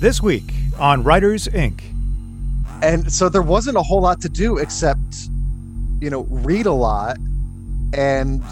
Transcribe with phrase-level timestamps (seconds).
[0.00, 1.84] This week on Writers Ink.
[2.80, 5.28] And so there wasn't a whole lot to do except,
[6.00, 7.18] you know, read a lot
[7.92, 8.42] and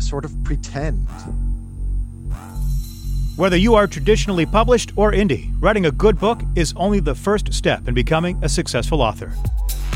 [0.00, 1.06] sort of pretend.
[3.36, 7.54] Whether you are traditionally published or indie, writing a good book is only the first
[7.54, 9.32] step in becoming a successful author.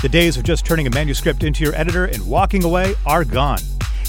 [0.00, 3.58] The days of just turning a manuscript into your editor and walking away are gone.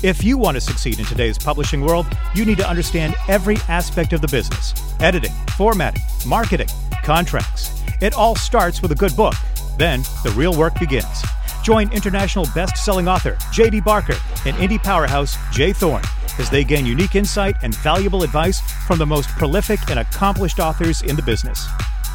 [0.02, 4.14] If you want to succeed in today's publishing world, you need to understand every aspect
[4.14, 6.70] of the business editing, formatting, marketing,
[7.04, 7.83] contracts.
[8.00, 9.33] It all starts with a good book.
[9.77, 11.21] Then the real work begins.
[11.64, 13.82] Join international best selling author J.D.
[13.82, 14.15] Barker
[14.46, 15.74] and indie powerhouse J.
[15.74, 16.04] Thorn
[16.38, 21.02] as they gain unique insight and valuable advice from the most prolific and accomplished authors
[21.02, 21.68] in the business.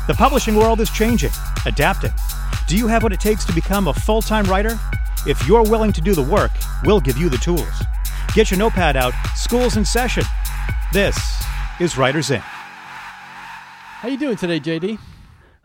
[0.06, 1.30] The publishing world is changing,
[1.64, 2.12] adapting.
[2.68, 4.78] Do you have what it takes to become a full time writer?
[5.26, 6.50] If you're willing to do the work,
[6.84, 7.82] we'll give you the tools.
[8.34, 9.14] Get your notepad out.
[9.34, 10.24] School's in session.
[10.92, 11.16] This
[11.80, 12.42] is Writers Ink.
[12.42, 14.98] How you doing today, JD?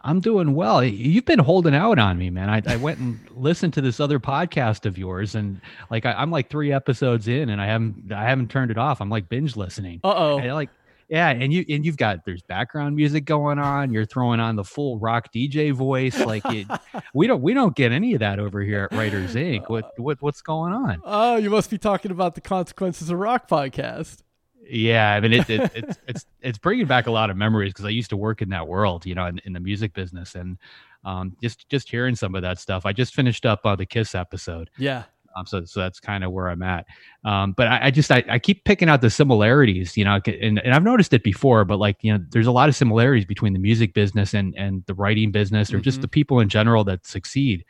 [0.01, 0.81] I'm doing well.
[0.85, 2.49] You've been holding out on me, man.
[2.49, 6.31] I, I went and listened to this other podcast of yours, and like I, am
[6.31, 9.01] like three episodes in, and I haven't I haven't turned it off.
[9.01, 9.99] I'm like binge listening.
[10.01, 10.37] Uh oh.
[10.37, 10.69] Like
[11.09, 13.91] yeah, and you and you've got there's background music going on.
[13.91, 16.19] You're throwing on the full rock DJ voice.
[16.19, 16.67] Like it,
[17.15, 19.69] we don't we don't get any of that over here at Writers Ink.
[19.69, 21.01] What what what's going on?
[21.03, 24.21] Oh, you must be talking about the consequences of rock podcast.
[24.69, 27.85] Yeah, I mean it, it, it's it's it's bringing back a lot of memories because
[27.85, 30.59] I used to work in that world, you know, in, in the music business, and
[31.03, 32.85] um, just just hearing some of that stuff.
[32.85, 34.69] I just finished up uh, the Kiss episode.
[34.77, 36.85] Yeah, um, so, so that's kind of where I'm at.
[37.23, 40.59] Um, but I, I just I, I, keep picking out the similarities, you know, and,
[40.59, 41.65] and I've noticed it before.
[41.65, 44.83] But like you know, there's a lot of similarities between the music business and and
[44.85, 45.83] the writing business, or mm-hmm.
[45.83, 47.65] just the people in general that succeed.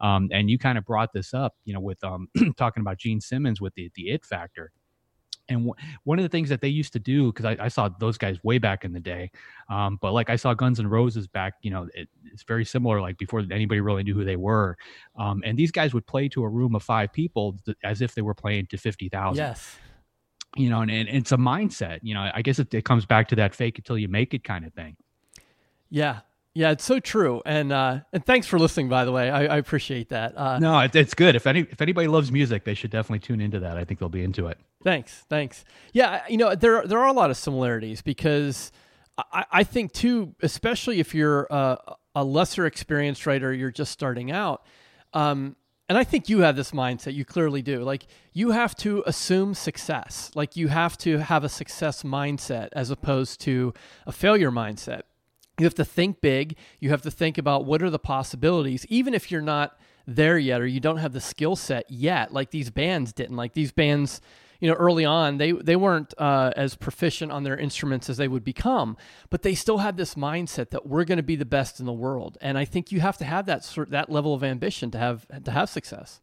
[0.00, 3.20] Um, and you kind of brought this up, you know, with um, talking about Gene
[3.20, 4.72] Simmons with the the it factor
[5.48, 7.88] and w- one of the things that they used to do because I, I, saw
[7.88, 9.30] those guys way back in the day
[9.68, 13.00] um, but like i saw guns N' roses back you know it, it's very similar
[13.00, 14.76] like before anybody really knew who they were
[15.18, 18.14] um, and these guys would play to a room of five people th- as if
[18.14, 19.76] they were playing to 50000 yes.
[20.56, 23.28] You know and, and, it's a mindset you know i guess it, it comes back
[23.28, 24.96] to that fake until you make it kind of thing.
[25.90, 26.20] Yeah
[26.54, 28.88] yeah, it's so true, and uh, and thanks for listening.
[28.88, 30.38] By the way, I, I appreciate that.
[30.38, 31.34] Uh, no, it, it's good.
[31.34, 33.76] If any if anybody loves music, they should definitely tune into that.
[33.76, 34.58] I think they'll be into it.
[34.84, 35.64] Thanks, thanks.
[35.92, 38.70] Yeah, you know there there are a lot of similarities because
[39.18, 41.78] I, I think too, especially if you're a,
[42.14, 44.64] a lesser experienced writer, you're just starting out.
[45.12, 45.56] Um,
[45.88, 47.14] and I think you have this mindset.
[47.14, 47.82] You clearly do.
[47.82, 50.30] Like you have to assume success.
[50.36, 53.74] Like you have to have a success mindset as opposed to
[54.06, 55.02] a failure mindset
[55.58, 56.56] you have to think big.
[56.80, 60.60] You have to think about what are the possibilities, even if you're not there yet
[60.60, 62.32] or you don't have the skill set yet.
[62.32, 63.36] Like these bands didn't.
[63.36, 64.20] Like these bands,
[64.60, 68.28] you know, early on they they weren't uh, as proficient on their instruments as they
[68.28, 68.96] would become,
[69.30, 71.92] but they still had this mindset that we're going to be the best in the
[71.92, 72.36] world.
[72.40, 75.26] And I think you have to have that sort that level of ambition to have
[75.44, 76.20] to have success.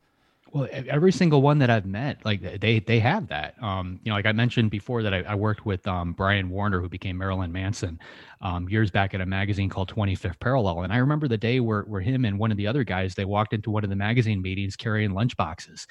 [0.54, 3.56] Well, every single one that I've met, like they they have that.
[3.64, 6.82] Um, you know, like I mentioned before that I, I worked with um, Brian Warner,
[6.82, 7.98] who became Marilyn Manson,
[8.42, 11.84] um, years back at a magazine called 25th Parallel, and I remember the day where
[11.84, 14.42] where him and one of the other guys they walked into one of the magazine
[14.42, 15.88] meetings carrying lunch boxes,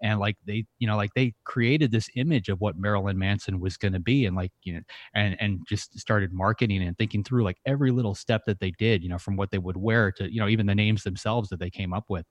[0.00, 3.76] and like they you know like they created this image of what Marilyn Manson was
[3.76, 4.80] going to be, and like you know,
[5.14, 9.02] and and just started marketing and thinking through like every little step that they did,
[9.02, 11.58] you know, from what they would wear to you know even the names themselves that
[11.58, 12.26] they came up with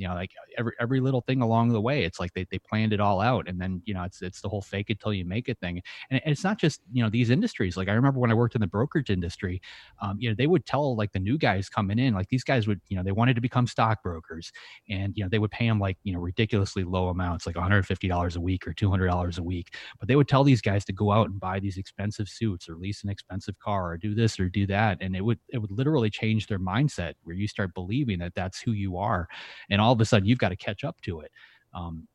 [0.00, 2.92] you know like every every little thing along the way it's like they, they planned
[2.92, 5.24] it all out and then you know it's it's the whole fake it till you
[5.24, 5.80] make it thing
[6.10, 8.62] and it's not just you know these industries like i remember when i worked in
[8.62, 9.60] the brokerage industry
[10.00, 12.66] um, you know they would tell like the new guys coming in like these guys
[12.66, 14.50] would you know they wanted to become stockbrokers
[14.88, 18.36] and you know they would pay them like you know ridiculously low amounts like $150
[18.36, 21.28] a week or $200 a week but they would tell these guys to go out
[21.28, 24.66] and buy these expensive suits or lease an expensive car or do this or do
[24.66, 28.34] that and it would it would literally change their mindset where you start believing that
[28.34, 29.28] that's who you are
[29.68, 31.32] and all all of a sudden you've got to catch up to it.
[31.74, 32.06] Um,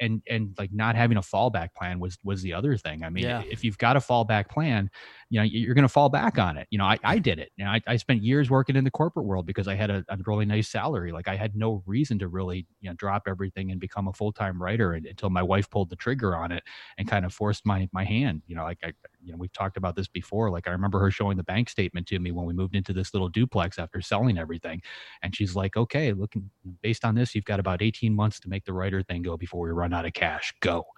[0.00, 3.04] and and like not having a fallback plan was was the other thing.
[3.04, 3.44] I mean, yeah.
[3.48, 4.90] if you've got a fallback plan,
[5.30, 6.66] you know you're going to fall back on it.
[6.70, 7.52] You know, I, I did it.
[7.56, 10.04] You know, I, I spent years working in the corporate world because I had a,
[10.08, 11.12] a really nice salary.
[11.12, 14.32] Like I had no reason to really you know drop everything and become a full
[14.32, 16.64] time writer until my wife pulled the trigger on it
[16.98, 18.42] and kind of forced my my hand.
[18.48, 18.92] You know, like I
[19.22, 20.50] you know we've talked about this before.
[20.50, 23.14] Like I remember her showing the bank statement to me when we moved into this
[23.14, 24.82] little duplex after selling everything,
[25.22, 26.50] and she's like, "Okay, looking
[26.82, 29.64] based on this, you've got about 18 months to make the writer thing go before
[29.64, 30.52] we run out of cash.
[30.60, 30.84] Go."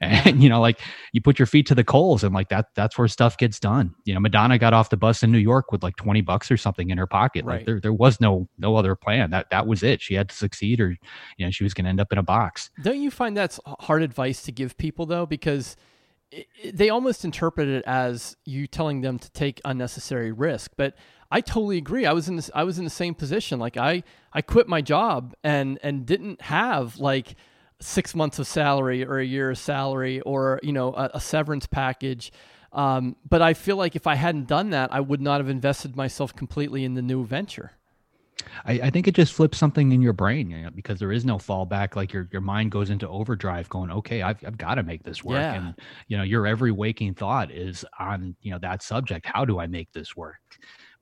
[0.00, 0.80] And you know, like
[1.12, 3.73] you put your feet to the coals, and like that that's where stuff gets done
[3.76, 3.94] done.
[4.04, 6.56] You know, Madonna got off the bus in New York with like 20 bucks or
[6.56, 7.44] something in her pocket.
[7.44, 7.58] Right.
[7.58, 9.30] Like there, there was no, no other plan.
[9.30, 10.00] That, that was it.
[10.00, 10.96] She had to succeed or,
[11.36, 12.70] you know, she was going to end up in a box.
[12.82, 15.26] Don't you find that's hard advice to give people though?
[15.26, 15.76] Because
[16.72, 20.72] they almost interpret it as you telling them to take unnecessary risk.
[20.76, 20.94] But
[21.30, 22.06] I totally agree.
[22.06, 23.58] I was in this, I was in the same position.
[23.58, 27.34] Like I, I quit my job and and didn't have like
[27.80, 31.66] six months of salary or a year of salary or you know a, a severance
[31.66, 32.32] package.
[32.74, 35.96] Um, but I feel like if I hadn't done that, I would not have invested
[35.96, 37.72] myself completely in the new venture.
[38.64, 41.24] I, I, think it just flips something in your brain, you know, because there is
[41.24, 41.96] no fallback.
[41.96, 45.22] Like your your mind goes into overdrive, going, "Okay, I've I've got to make this
[45.22, 45.54] work." Yeah.
[45.54, 45.74] And
[46.08, 49.26] you know, your every waking thought is on you know that subject.
[49.26, 50.40] How do I make this work?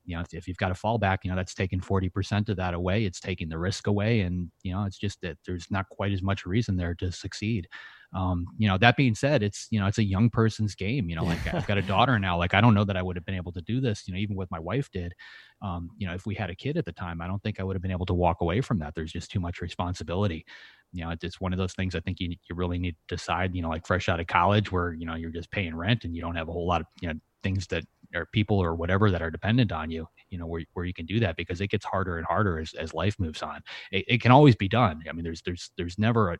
[0.05, 2.57] You know, if, if you've got a fallback, you know that's taking forty percent of
[2.57, 3.05] that away.
[3.05, 6.21] It's taking the risk away, and you know, it's just that there's not quite as
[6.21, 7.67] much reason there to succeed.
[8.15, 11.09] Um, you know, that being said, it's you know, it's a young person's game.
[11.09, 12.37] You know, like I've got a daughter now.
[12.37, 14.07] Like I don't know that I would have been able to do this.
[14.07, 15.13] You know, even what my wife did.
[15.61, 17.63] Um, you know, if we had a kid at the time, I don't think I
[17.63, 18.93] would have been able to walk away from that.
[18.95, 20.45] There's just too much responsibility.
[20.91, 23.55] You know, it's one of those things I think you you really need to decide.
[23.55, 26.15] You know, like fresh out of college, where you know you're just paying rent and
[26.15, 27.83] you don't have a whole lot of you know things that
[28.15, 31.05] or people or whatever that are dependent on you you know where, where you can
[31.05, 33.61] do that because it gets harder and harder as, as life moves on
[33.91, 36.37] it, it can always be done i mean there's there's there's never a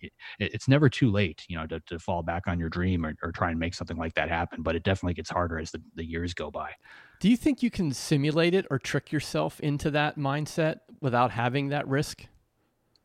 [0.00, 3.14] it, it's never too late, you know, to, to fall back on your dream or,
[3.22, 4.62] or try and make something like that happen.
[4.62, 6.70] But it definitely gets harder as the, the years go by.
[7.20, 11.68] Do you think you can simulate it or trick yourself into that mindset without having
[11.68, 12.26] that risk?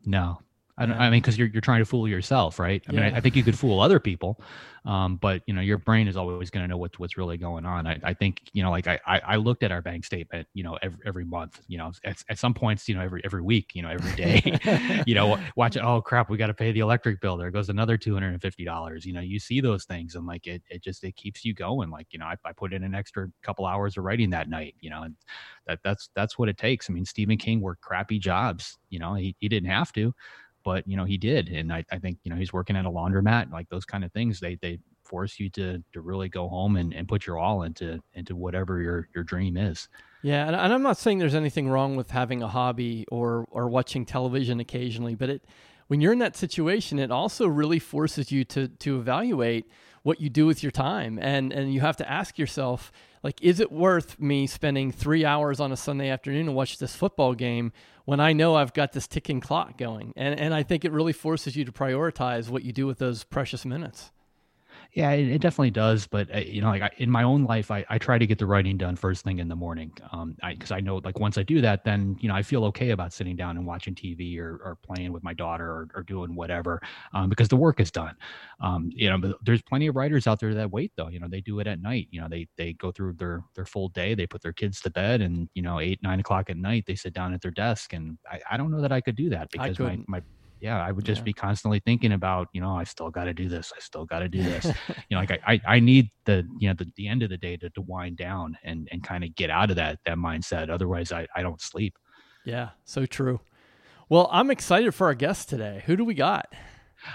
[0.05, 0.39] No,
[0.77, 0.97] I don't.
[0.97, 2.81] I mean, because you're you're trying to fool yourself, right?
[2.89, 2.99] I yeah.
[2.99, 4.41] mean, I, I, think you could fool other people,
[4.85, 7.63] um, but you know, your brain is always going to know what's what's really going
[7.63, 7.85] on.
[7.85, 10.79] I, I think you know, like I, I looked at our bank statement, you know,
[10.81, 13.83] every, every month, you know, at, at some points, you know, every every week, you
[13.83, 15.83] know, every day, you know, watch it.
[15.83, 17.37] Oh crap, we got to pay the electric bill.
[17.37, 19.05] There goes another two hundred and fifty dollars.
[19.05, 21.91] You know, you see those things, and like it, it just it keeps you going.
[21.91, 24.73] Like you know, I, I put in an extra couple hours of writing that night.
[24.79, 25.15] You know, and
[25.67, 26.89] that that's that's what it takes.
[26.89, 28.75] I mean, Stephen King worked crappy jobs.
[28.89, 30.15] You know, he he didn't have to
[30.63, 32.89] but you know he did and I, I think you know he's working at a
[32.89, 36.77] laundromat like those kind of things they they force you to to really go home
[36.77, 39.89] and, and put your all into into whatever your your dream is.
[40.21, 43.67] Yeah and, and i'm not saying there's anything wrong with having a hobby or or
[43.69, 45.45] watching television occasionally but it
[45.87, 49.65] when you're in that situation it also really forces you to to evaluate
[50.03, 51.17] what you do with your time.
[51.21, 52.91] And and you have to ask yourself
[53.23, 56.95] like is it worth me spending three hours on a sunday afternoon to watch this
[56.95, 57.71] football game
[58.05, 60.13] when i know i've got this ticking clock going?
[60.15, 63.23] And and i think it really forces you to prioritize what you do with those
[63.23, 64.11] precious minutes
[64.93, 66.05] yeah, it, it definitely does.
[66.05, 68.37] But uh, you know, like I, in my own life, I, I try to get
[68.37, 69.91] the writing done first thing in the morning.
[70.11, 72.63] Um, because I, I, know like once I do that, then you know I feel
[72.65, 76.03] okay about sitting down and watching TV or, or playing with my daughter or, or
[76.03, 76.79] doing whatever,
[77.13, 78.15] um, because the work is done.
[78.61, 81.09] Um, you know, but there's plenty of writers out there that wait though.
[81.09, 82.07] You know, they do it at night.
[82.11, 84.91] You know, they they go through their their full day, they put their kids to
[84.91, 87.93] bed, and you know, eight nine o'clock at night, they sit down at their desk.
[87.93, 90.21] And I, I don't know that I could do that because my my
[90.63, 91.25] yeah, I would just yeah.
[91.25, 93.73] be constantly thinking about, you know, I still got to do this.
[93.75, 94.63] I still got to do this.
[94.87, 97.37] you know, like I, I, I, need the, you know, the, the end of the
[97.37, 100.69] day to, to wind down and, and kind of get out of that, that mindset.
[100.69, 101.97] Otherwise I, I don't sleep.
[102.45, 102.69] Yeah.
[102.85, 103.41] So true.
[104.07, 105.83] Well, I'm excited for our guest today.
[105.85, 106.53] Who do we got?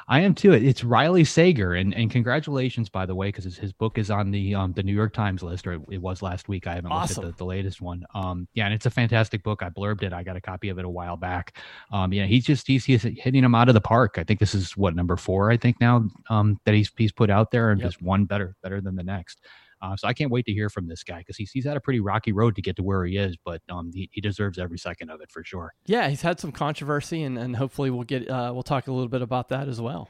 [0.08, 0.52] I am too.
[0.52, 4.54] It's Riley Sager, and and congratulations by the way, because his, book is on the
[4.54, 6.66] um the New York Times list, or it, was last week.
[6.66, 7.22] I haven't awesome.
[7.22, 8.04] looked at the, the, latest one.
[8.14, 9.62] Um, yeah, and it's a fantastic book.
[9.62, 10.12] I blurbed it.
[10.12, 11.56] I got a copy of it a while back.
[11.92, 14.16] Um, yeah, he's just he's he's hitting them out of the park.
[14.18, 15.50] I think this is what number four.
[15.50, 17.90] I think now um that he's he's put out there, and yep.
[17.90, 19.40] just one better better than the next.
[19.80, 21.80] Uh, so I can't wait to hear from this guy because he's he's had a
[21.80, 24.78] pretty rocky road to get to where he is, but um, he, he deserves every
[24.78, 25.72] second of it for sure.
[25.86, 29.08] Yeah, he's had some controversy, and, and hopefully we'll get uh, we'll talk a little
[29.08, 30.08] bit about that as well.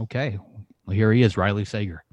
[0.00, 0.38] Okay.
[0.86, 2.04] Well, here he is, Riley Sager.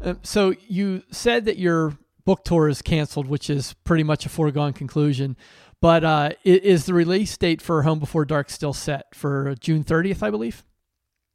[0.00, 4.28] Uh, so you said that your book tour is canceled, which is pretty much a
[4.28, 5.36] foregone conclusion.
[5.80, 10.22] But uh, is the release date for Home Before Dark still set for June 30th,
[10.22, 10.64] I believe?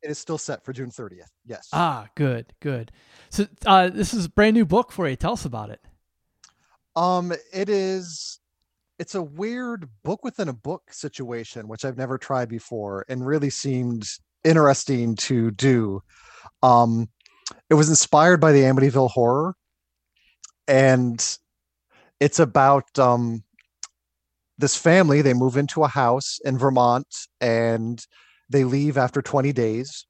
[0.04, 1.30] It is still set for June 30th.
[1.46, 1.70] Yes.
[1.72, 2.92] Ah, good, good.
[3.30, 5.16] So uh, this is a brand new book for you.
[5.16, 5.80] Tell us about it.
[6.96, 8.40] Um, it is
[9.00, 13.50] it's a weird book within a book situation, which I've never tried before and really
[13.50, 14.08] seemed
[14.44, 16.02] interesting to do.
[16.62, 17.10] Um,
[17.70, 19.56] it was inspired by the Amityville horror,
[20.68, 21.38] and
[22.20, 23.44] it's about um,
[24.58, 25.22] this family.
[25.22, 27.08] They move into a house in Vermont
[27.42, 28.06] and
[28.50, 30.06] they leave after 20 days.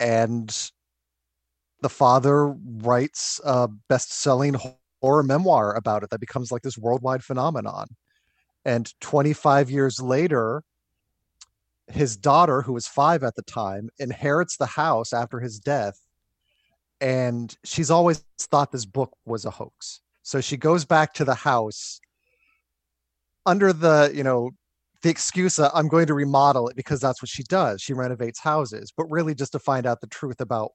[0.00, 0.54] And
[1.80, 4.56] the father writes a best selling
[5.00, 7.88] horror memoir about it that becomes like this worldwide phenomenon.
[8.64, 10.62] And 25 years later,
[11.86, 15.98] his daughter, who was five at the time, inherits the house after his death.
[17.00, 20.00] And she's always thought this book was a hoax.
[20.22, 22.00] So she goes back to the house
[23.46, 24.50] under the, you know,
[25.02, 27.80] the excuse uh, I'm going to remodel it because that's what she does.
[27.80, 30.72] She renovates houses, but really just to find out the truth about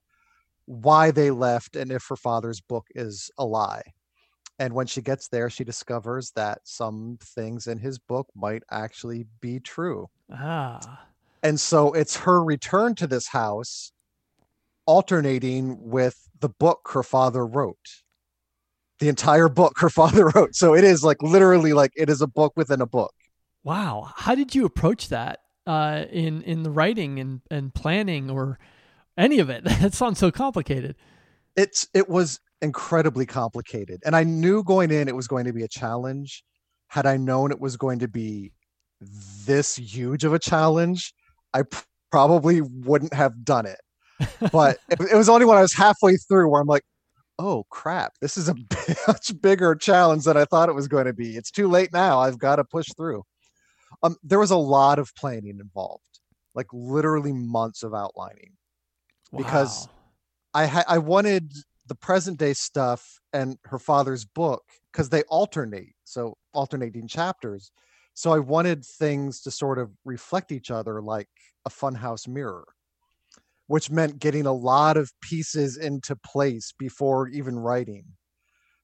[0.66, 3.84] why they left and if her father's book is a lie.
[4.60, 9.26] And when she gets there, she discovers that some things in his book might actually
[9.42, 10.08] be true.
[10.32, 11.08] Ah.
[11.42, 13.92] And so it's her return to this house
[14.86, 17.78] alternating with the book her father wrote.
[19.00, 20.56] The entire book her father wrote.
[20.56, 23.14] So it is like literally like it is a book within a book.
[23.64, 24.12] Wow.
[24.16, 28.60] How did you approach that uh, in in the writing and, and planning or
[29.18, 29.64] any of it?
[29.82, 30.96] That sounds so complicated.
[31.56, 34.02] It's it was incredibly complicated.
[34.06, 36.44] And I knew going in it was going to be a challenge.
[36.88, 38.52] Had I known it was going to be
[39.46, 41.14] this huge of a challenge,
[41.54, 41.78] I p-
[42.12, 43.80] probably wouldn't have done it.
[44.52, 46.84] But it, it was only when I was halfway through where I'm like,
[47.40, 48.56] oh crap, this is a
[49.08, 51.36] much bigger challenge than I thought it was going to be.
[51.36, 52.20] It's too late now.
[52.20, 53.24] I've got to push through.
[54.04, 56.20] Um, there was a lot of planning involved,
[56.54, 58.52] like literally months of outlining,
[59.38, 59.88] because
[60.54, 61.54] I ha- I wanted
[61.88, 67.72] the present day stuff and her father's book because they alternate, so alternating chapters.
[68.14, 71.30] So I wanted things to sort of reflect each other like
[71.66, 72.66] a funhouse mirror,
[73.68, 78.06] which meant getting a lot of pieces into place before even writing.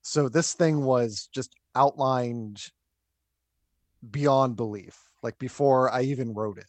[0.02, 2.72] So this thing was just outlined
[4.10, 6.66] beyond belief, like before I even wrote it.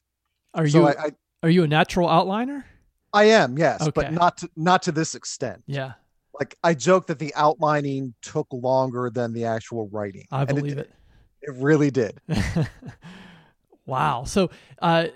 [0.55, 1.11] Are so you I, I
[1.43, 2.65] are you a natural outliner?
[3.13, 3.91] I am, yes, Okay.
[3.95, 5.63] but not to, not to this extent.
[5.67, 5.93] Yeah,
[6.39, 10.27] Like I joke that the outlining took longer than the actual writing.
[10.31, 10.91] I and believe it.
[11.43, 12.21] It really did.
[13.87, 14.25] wow.
[14.25, 15.09] So, uh,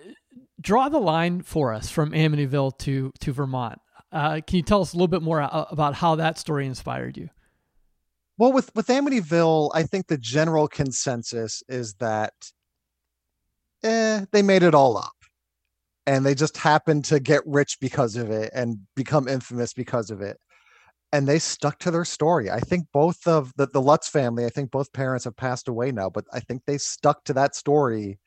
[0.60, 3.78] draw the line for us from Amityville to to Vermont.
[4.10, 7.28] Uh, can you tell us a little bit more about how that story inspired you?
[8.38, 12.32] Well, with with Amityville, I think the general consensus is that
[13.84, 15.12] eh, they made it all up.
[16.06, 20.20] And they just happened to get rich because of it and become infamous because of
[20.20, 20.38] it.
[21.12, 22.50] And they stuck to their story.
[22.50, 25.92] I think both of the, the Lutz family, I think both parents have passed away
[25.92, 28.18] now, but I think they stuck to that story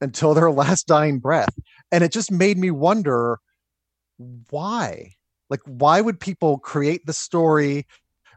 [0.00, 1.54] until their last dying breath.
[1.92, 3.38] And it just made me wonder
[4.50, 5.12] why?
[5.48, 7.86] Like, why would people create the story?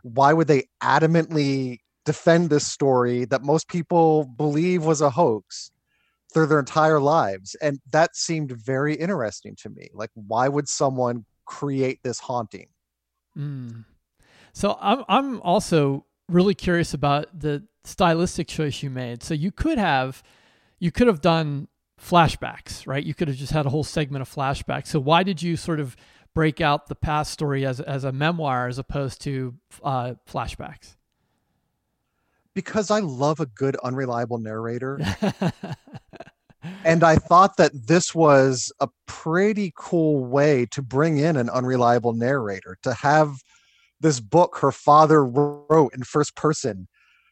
[0.01, 5.72] Why would they adamantly defend this story that most people believe was a hoax
[6.33, 7.55] through their entire lives?
[7.62, 9.89] And that seemed very interesting to me.
[9.93, 12.67] Like, why would someone create this haunting?
[13.38, 13.86] Mm.
[14.53, 19.24] So I'm I'm also really curious about the stylistic choice you made.
[19.24, 20.24] So you could have
[20.79, 21.67] you could have done
[22.01, 23.03] flashbacks, right?
[23.03, 24.88] You could have just had a whole segment of flashbacks.
[24.88, 25.95] So why did you sort of
[26.36, 30.95] break out the past story as as a memoir as opposed to uh, flashbacks?
[32.55, 35.00] Because I love a good unreliable narrator.
[36.86, 42.13] and I thought that this was a pretty cool way to bring in an unreliable
[42.13, 43.36] narrator to have
[44.00, 46.88] this book her father wrote in first person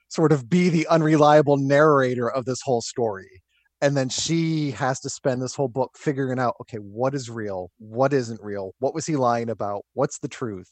[0.08, 3.42] sort of be the unreliable narrator of this whole story.
[3.82, 7.72] And then she has to spend this whole book figuring out okay what is real?
[7.80, 8.74] What isn't real?
[8.80, 9.86] What was he lying about?
[9.94, 10.70] What's the truth?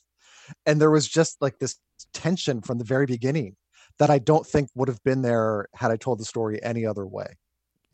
[0.65, 1.77] And there was just like this
[2.13, 3.55] tension from the very beginning
[3.99, 7.05] that i don't think would have been there had i told the story any other
[7.05, 7.27] way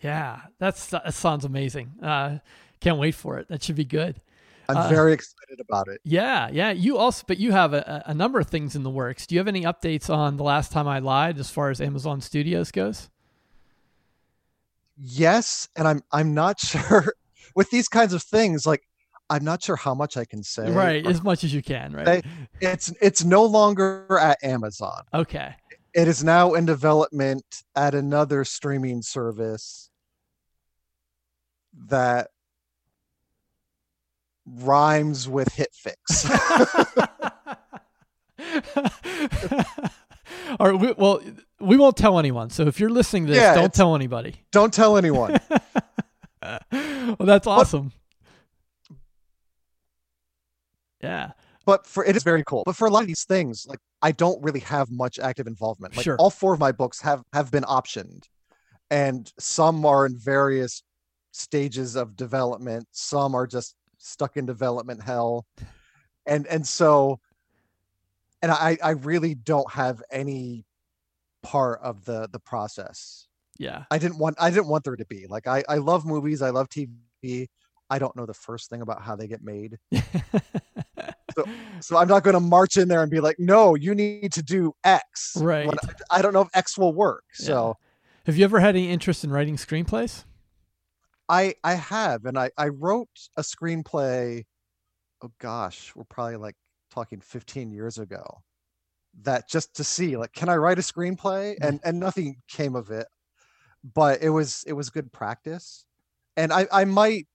[0.02, 1.90] yeah, that's that sounds amazing.
[2.04, 2.38] Uh,
[2.80, 3.48] can't wait for it.
[3.48, 4.22] That should be good.
[4.70, 6.72] i'm Uh, very excited about it Yeah, yeah.
[6.72, 9.26] You also, but you have a, a number of things in the works.
[9.26, 12.22] Do you have any updates on the last time I lied as far as Amazon
[12.22, 13.10] Studios goes?
[14.98, 17.14] yes and i'm i'm not sure
[17.56, 18.82] with these kinds of things like
[19.30, 21.92] i'm not sure how much i can say right, as much as you can.
[21.94, 22.24] Right.
[22.62, 25.54] it's it's no longer at amazon Okay.
[25.96, 27.44] It is now in development
[27.76, 29.90] at another streaming service
[31.88, 32.30] that
[34.46, 36.26] rhymes with hitfix
[40.60, 40.80] All right.
[40.80, 41.22] We, well,
[41.60, 42.50] we won't tell anyone.
[42.50, 44.36] So if you're listening to this, Yeah, don't tell anybody.
[44.52, 45.40] don't tell anyone
[46.72, 47.92] well, that's awesome.
[51.02, 51.32] Yeah.
[51.66, 52.64] But for it is very cool.
[52.66, 55.96] But for a lot of these things like i don't really have much active involvement.
[55.96, 56.18] Like Sure.
[56.20, 58.24] all four of my books have have been optioned
[58.92, 60.84] and some are in various
[61.32, 62.88] stages of development.
[62.92, 65.46] Some are just stuck in development hell.
[66.26, 67.20] And and so
[68.42, 70.66] and i i really don't have any
[71.44, 73.28] part of the the process.
[73.58, 73.86] Yeah.
[73.90, 75.26] i didn't want i didn't want there to be.
[75.28, 77.48] Like i i love movies i love tv
[77.90, 79.78] i don't know the first thing about how they get made
[81.82, 84.42] so i'm not going to march in there and be like no you need to
[84.42, 85.68] do x Right.
[85.68, 87.76] when I, I don't know if x will work so
[88.26, 90.24] Have you ever had any interest in writing screenplays?
[91.28, 94.44] I I have, and I I wrote a screenplay.
[95.24, 96.56] Oh gosh, we're probably like
[96.92, 98.24] talking 15 years ago.
[99.24, 101.58] That just to see, like, can I write a screenplay?
[101.58, 101.68] Mm.
[101.68, 103.08] And and nothing came of it,
[103.84, 105.86] but it was it was good practice,
[106.38, 107.28] and I I might.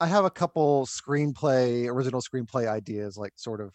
[0.00, 3.72] I have a couple screenplay, original screenplay ideas, like sort of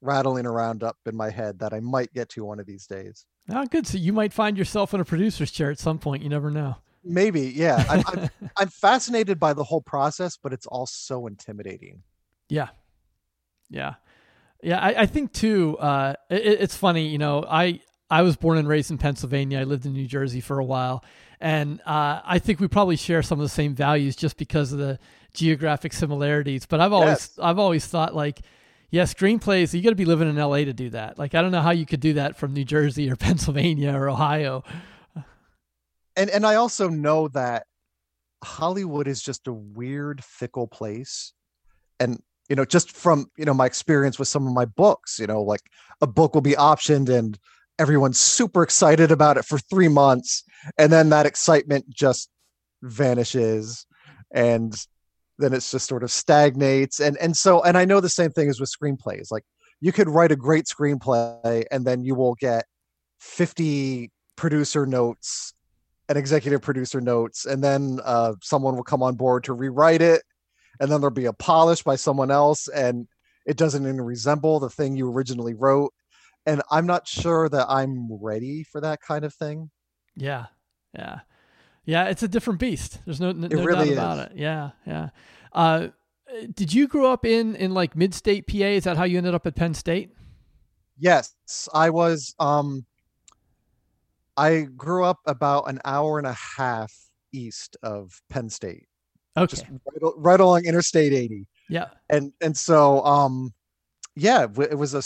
[0.00, 3.26] rattling around up in my head that I might get to one of these days.
[3.50, 3.86] Oh, good.
[3.86, 6.22] So you might find yourself in a producer's chair at some point.
[6.22, 6.76] You never know.
[7.04, 7.84] Maybe, yeah.
[7.88, 12.02] I'm, I'm, I'm fascinated by the whole process, but it's all so intimidating.
[12.48, 12.68] Yeah,
[13.70, 13.94] yeah,
[14.62, 14.78] yeah.
[14.78, 15.76] I, I think too.
[15.78, 17.44] Uh, it, it's funny, you know.
[17.48, 17.80] I
[18.10, 19.60] I was born and raised in Pennsylvania.
[19.60, 21.04] I lived in New Jersey for a while,
[21.40, 24.78] and uh, I think we probably share some of the same values just because of
[24.78, 24.98] the
[25.34, 26.66] geographic similarities.
[26.66, 27.38] But I've always Yes.
[27.42, 28.40] I've always thought like.
[28.88, 29.74] Yeah, screenplays.
[29.74, 31.18] You got to be living in LA to do that.
[31.18, 34.08] Like, I don't know how you could do that from New Jersey or Pennsylvania or
[34.08, 34.62] Ohio.
[36.16, 37.66] And and I also know that
[38.44, 41.32] Hollywood is just a weird, fickle place.
[41.98, 45.26] And you know, just from you know my experience with some of my books, you
[45.26, 45.62] know, like
[46.00, 47.38] a book will be optioned and
[47.78, 50.44] everyone's super excited about it for three months,
[50.78, 52.30] and then that excitement just
[52.82, 53.86] vanishes,
[54.32, 54.74] and
[55.38, 57.00] then it's just sort of stagnates.
[57.00, 59.30] And and so and I know the same thing is with screenplays.
[59.30, 59.44] Like
[59.80, 62.64] you could write a great screenplay and then you will get
[63.20, 65.54] 50 producer notes
[66.08, 70.22] and executive producer notes and then uh, someone will come on board to rewrite it
[70.80, 73.08] and then there'll be a polish by someone else and
[73.46, 75.92] it doesn't even resemble the thing you originally wrote
[76.46, 79.70] and i'm not sure that i'm ready for that kind of thing
[80.16, 80.46] Yeah,
[80.94, 81.20] yeah,
[81.84, 82.04] yeah.
[82.06, 83.00] It's a different beast.
[83.04, 84.24] There's no, no really doubt about is.
[84.26, 84.32] it.
[84.38, 85.08] Yeah, yeah.
[85.52, 85.88] Uh,
[86.54, 88.56] did you grow up in in like mid-state PA?
[88.78, 90.10] Is that how you ended up at Penn State?
[90.98, 91.34] yes
[91.74, 92.86] i was um
[94.38, 96.90] i grew up about an hour and a half
[97.34, 98.86] east of penn state
[99.36, 99.50] Okay.
[99.50, 101.88] just right, right along interstate 80 yeah.
[102.08, 103.52] and and so um
[104.14, 105.02] yeah it was a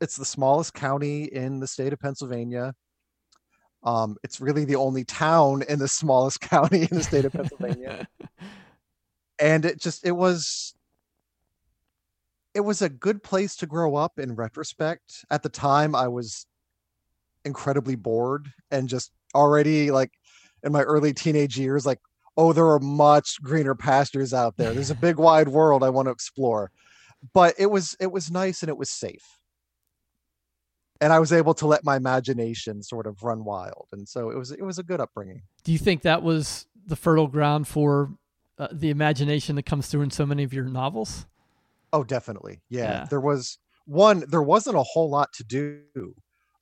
[0.00, 2.74] it's the smallest county in the state of pennsylvania.
[3.82, 8.06] Um it's really the only town in the smallest county in the state of pennsylvania.
[9.42, 10.74] And it just it was
[12.52, 15.24] it was a good place to grow up in retrospect.
[15.30, 16.46] At the time i was
[17.46, 20.12] incredibly bored and just already like
[20.62, 22.00] in my early teenage years like
[22.36, 24.74] oh there are much greener pastures out there.
[24.74, 26.70] There's a big wide world i want to explore.
[27.32, 29.39] But it was it was nice and it was safe
[31.00, 34.36] and i was able to let my imagination sort of run wild and so it
[34.36, 38.10] was it was a good upbringing Do you think that was the fertile ground for
[38.58, 41.26] uh, the imagination that comes through in so many of your novels?
[41.92, 42.60] Oh, definitely.
[42.68, 42.82] Yeah.
[42.82, 43.06] Yeah.
[43.08, 46.14] There was one, there wasn't a whole lot to do.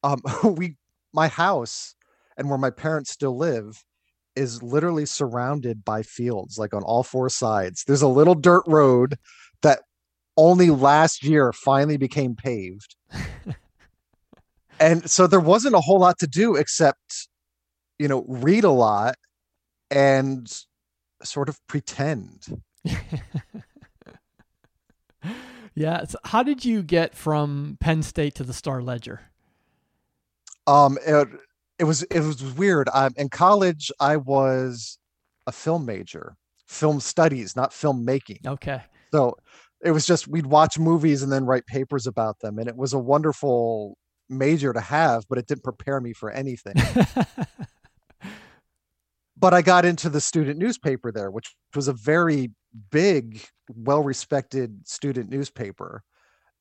[0.05, 0.77] Um, we,
[1.13, 1.97] my house
[2.37, 3.85] and where my parents still live
[4.37, 7.83] is literally surrounded by fields, like on all four sides.
[7.85, 9.17] There's a little dirt road
[9.63, 9.81] that
[10.37, 12.95] only last year finally became paved.
[14.81, 17.29] and so there wasn't a whole lot to do except,
[17.99, 19.17] you know, read a lot
[19.91, 20.51] and
[21.23, 22.63] sort of pretend.
[25.75, 26.05] yeah.
[26.05, 29.23] So how did you get from Penn State to the Star Ledger?
[30.67, 31.29] Um, it,
[31.79, 32.89] it was it was weird.
[32.93, 34.99] Um, in college, I was
[35.47, 36.37] a film major,
[36.67, 38.47] film studies, not filmmaking.
[38.47, 38.83] Okay.
[39.13, 39.37] So
[39.83, 42.93] it was just we'd watch movies and then write papers about them, and it was
[42.93, 43.97] a wonderful
[44.29, 46.75] major to have, but it didn't prepare me for anything.
[49.37, 52.51] but I got into the student newspaper there, which was a very
[52.91, 56.03] big, well-respected student newspaper,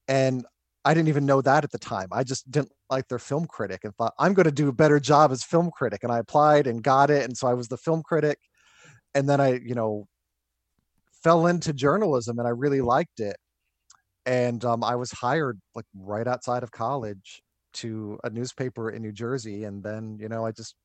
[0.08, 0.46] and
[0.86, 2.08] I didn't even know that at the time.
[2.12, 5.00] I just didn't like their film critic and thought I'm going to do a better
[5.00, 7.78] job as film critic, and I applied and got it, and so I was the
[7.78, 8.40] film critic,
[9.14, 10.08] and then I, you know,
[11.24, 13.38] fell into journalism, and I really liked it,
[14.26, 17.42] and um, I was hired like right outside of college
[17.78, 20.76] to a newspaper in New Jersey, and then you know I just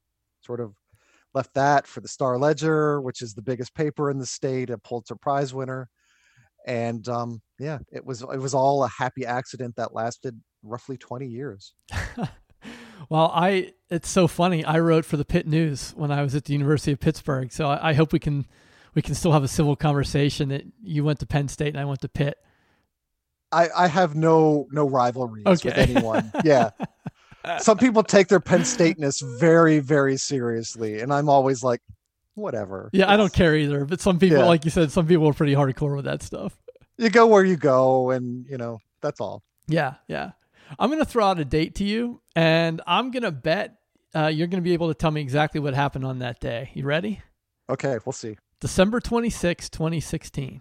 [0.41, 0.75] sort of
[1.35, 4.79] left that for the Star Ledger, which is the biggest paper in the state, a
[4.79, 5.89] Pulitzer Prize winner.
[6.67, 11.27] And um, yeah, it was it was all a happy accident that lasted roughly 20
[11.27, 11.75] years.
[13.09, 14.65] well, I it's so funny.
[14.65, 17.69] I wrote for the Pitt News when I was at the University of Pittsburgh, so
[17.69, 18.47] I, I hope we can
[18.95, 20.51] we can still have a civil conversation.
[20.51, 22.39] That you went to Penn State and I went to Pitt.
[23.53, 26.33] I, I have no no rivalries with anyone.
[26.45, 26.71] Yeah.
[27.59, 31.01] Some people take their Penn Stateness very, very seriously.
[31.01, 31.81] And I'm always like,
[32.35, 32.89] whatever.
[32.93, 33.85] Yeah, I don't care either.
[33.85, 34.45] But some people, Yeah.
[34.45, 36.57] like you said, some people are pretty hardcore with that stuff.
[36.99, 39.43] You go where you go, and you know, that's all.
[39.67, 40.33] Yeah, yeah.
[40.79, 43.77] I'm gonna throw out a date to you, and I'm gonna bet
[44.15, 46.71] uh, you're going to be able to tell me exactly what happened on that day.
[46.75, 47.23] You ready?
[47.71, 48.37] Okay, we'll see.
[48.61, 50.61] December 26, 2016.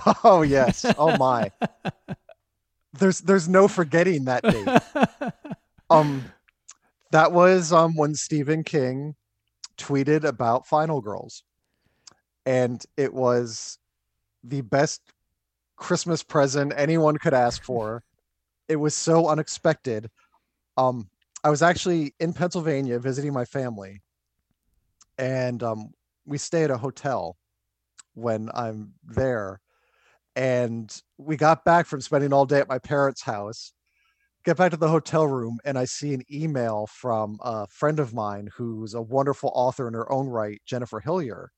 [0.24, 0.84] Oh yes.
[0.98, 1.50] Oh my.
[2.92, 5.32] there's there's no forgetting that date.
[5.90, 6.30] um
[7.10, 9.14] that was um when Stephen King
[9.78, 11.42] tweeted about Final Girls.
[12.44, 13.78] And it was
[14.42, 15.00] the best
[15.76, 18.02] Christmas present anyone could ask for.
[18.68, 20.10] It was so unexpected.
[20.76, 21.08] Um
[21.44, 24.02] I was actually in Pennsylvania visiting my family.
[25.18, 25.92] And um
[26.26, 27.36] we stay at a hotel
[28.14, 29.61] when I'm there
[30.36, 33.72] and we got back from spending all day at my parents' house
[34.44, 38.14] get back to the hotel room and i see an email from a friend of
[38.14, 41.50] mine who's a wonderful author in her own right jennifer hillier.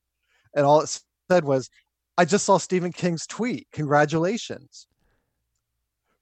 [0.54, 1.70] And all it said was
[2.18, 3.66] i just saw stephen king's tweet.
[3.72, 4.86] Congratulations.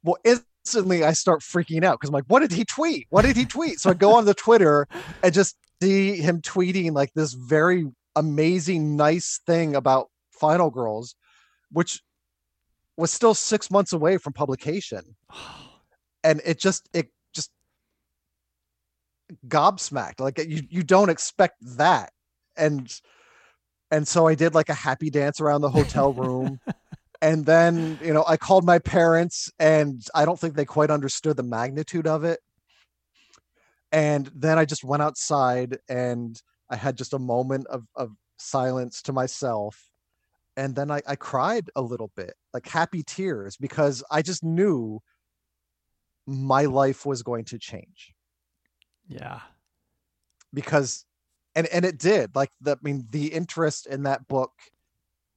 [0.05, 3.07] Well instantly i start freaking out because i'm like what did he tweet?
[3.11, 3.81] What did he tweet?
[3.81, 4.87] So i go on the twitter
[5.23, 11.17] and just see him tweeting like this very amazing nice thing about final girls
[11.73, 12.03] which
[12.97, 15.17] was still six months away from publication.
[16.25, 17.51] And it just it just
[19.49, 20.21] gobsmacked.
[20.21, 22.13] Like you you don't expect that.
[22.57, 22.89] And
[23.93, 26.59] and so I did like a happy dance around the hotel room.
[27.23, 31.37] and then, you know, I called my parents and I don't think they quite understood
[31.37, 32.41] the magnitude of it.
[33.93, 39.03] And then I just went outside and I had just a moment of, of silence
[39.03, 39.92] to myself
[40.57, 45.01] and then I, I cried a little bit like happy tears because i just knew
[46.27, 48.15] my life was going to change.
[49.09, 49.41] Yeah.
[50.55, 51.05] Because
[51.55, 54.53] and and it did like the i mean the interest in that book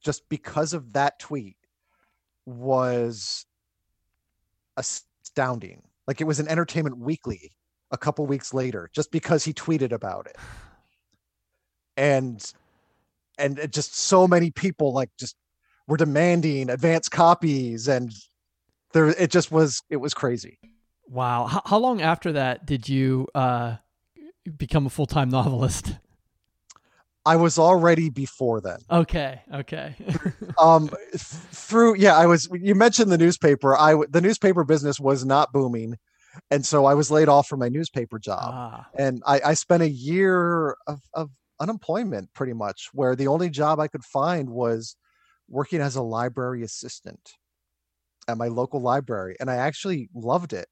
[0.04, 1.58] just because of that tweet
[2.46, 3.46] was
[4.78, 5.82] astounding.
[6.08, 7.52] Like it was an entertainment weekly
[7.92, 10.38] a couple weeks later just because he tweeted about it.
[11.98, 12.44] And
[13.38, 15.36] and it just so many people like just
[15.88, 18.12] were demanding advance copies and
[18.94, 20.58] there it just was it was crazy.
[21.08, 21.46] Wow.
[21.46, 23.76] How, how long after that did you uh
[24.58, 25.96] become a full-time novelist?
[27.28, 28.80] I was already before then.
[28.90, 29.96] Okay okay.
[30.58, 33.76] Um th- through yeah i was you mentioned the newspaper.
[33.76, 35.98] I the newspaper business was not booming
[36.52, 38.52] and so i was laid off from my newspaper job.
[38.54, 38.88] Ah.
[38.98, 43.80] and i i spent a year of, of unemployment pretty much where the only job
[43.80, 44.96] i could find was
[45.48, 47.34] working as a library assistant
[48.28, 50.68] at my local library and i actually loved it.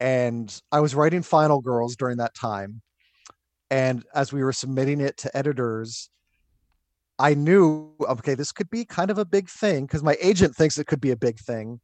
[0.00, 2.82] And i was writing final girls during that time
[3.70, 6.10] and as we were submitting it to editors
[7.18, 10.78] i knew okay this could be kind of a big thing because my agent thinks
[10.78, 11.80] it could be a big thing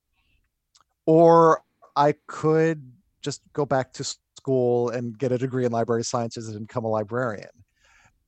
[1.06, 1.62] or
[1.96, 4.04] i could just go back to
[4.36, 7.48] school and get a degree in library sciences and become a librarian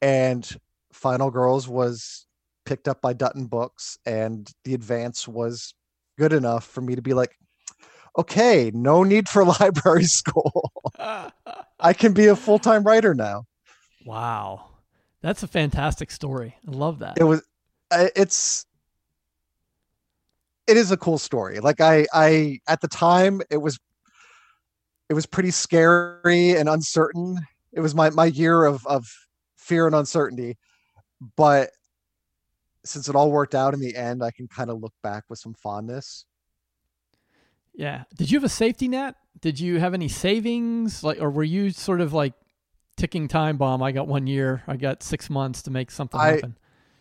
[0.03, 0.49] and
[0.93, 2.27] Final Girls was
[2.65, 5.75] picked up by Dutton Books, and the advance was
[6.19, 7.37] good enough for me to be like,
[8.19, 10.73] okay, no need for library school.
[11.81, 13.45] I can be a full time writer now.
[14.05, 14.67] Wow.
[15.23, 16.57] That's a fantastic story.
[16.67, 17.19] I love that.
[17.19, 17.43] It was,
[17.93, 18.65] it's,
[20.67, 21.61] it is a cool story.
[21.61, 23.79] Like I, I, at the time, it was,
[25.09, 27.41] it was pretty scary and uncertain.
[27.73, 29.13] It was my, my year of, of
[29.71, 30.59] fear and uncertainty.
[31.37, 31.71] But
[32.85, 35.39] since it all worked out in the end, I can kind of look back with
[35.39, 36.25] some fondness.
[37.73, 38.03] Yeah.
[38.17, 39.15] Did you have a safety net?
[39.41, 41.05] Did you have any savings?
[41.05, 42.35] Like, or were you sort of like
[42.97, 43.81] ticking time bomb?
[43.81, 44.65] I got one year.
[44.67, 46.57] I got six months to make something I, happen.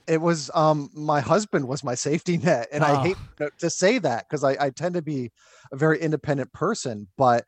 [0.07, 2.87] It was um my husband was my safety net, and oh.
[2.87, 3.17] I hate
[3.59, 5.31] to say that because I, I tend to be
[5.71, 7.45] a very independent person, but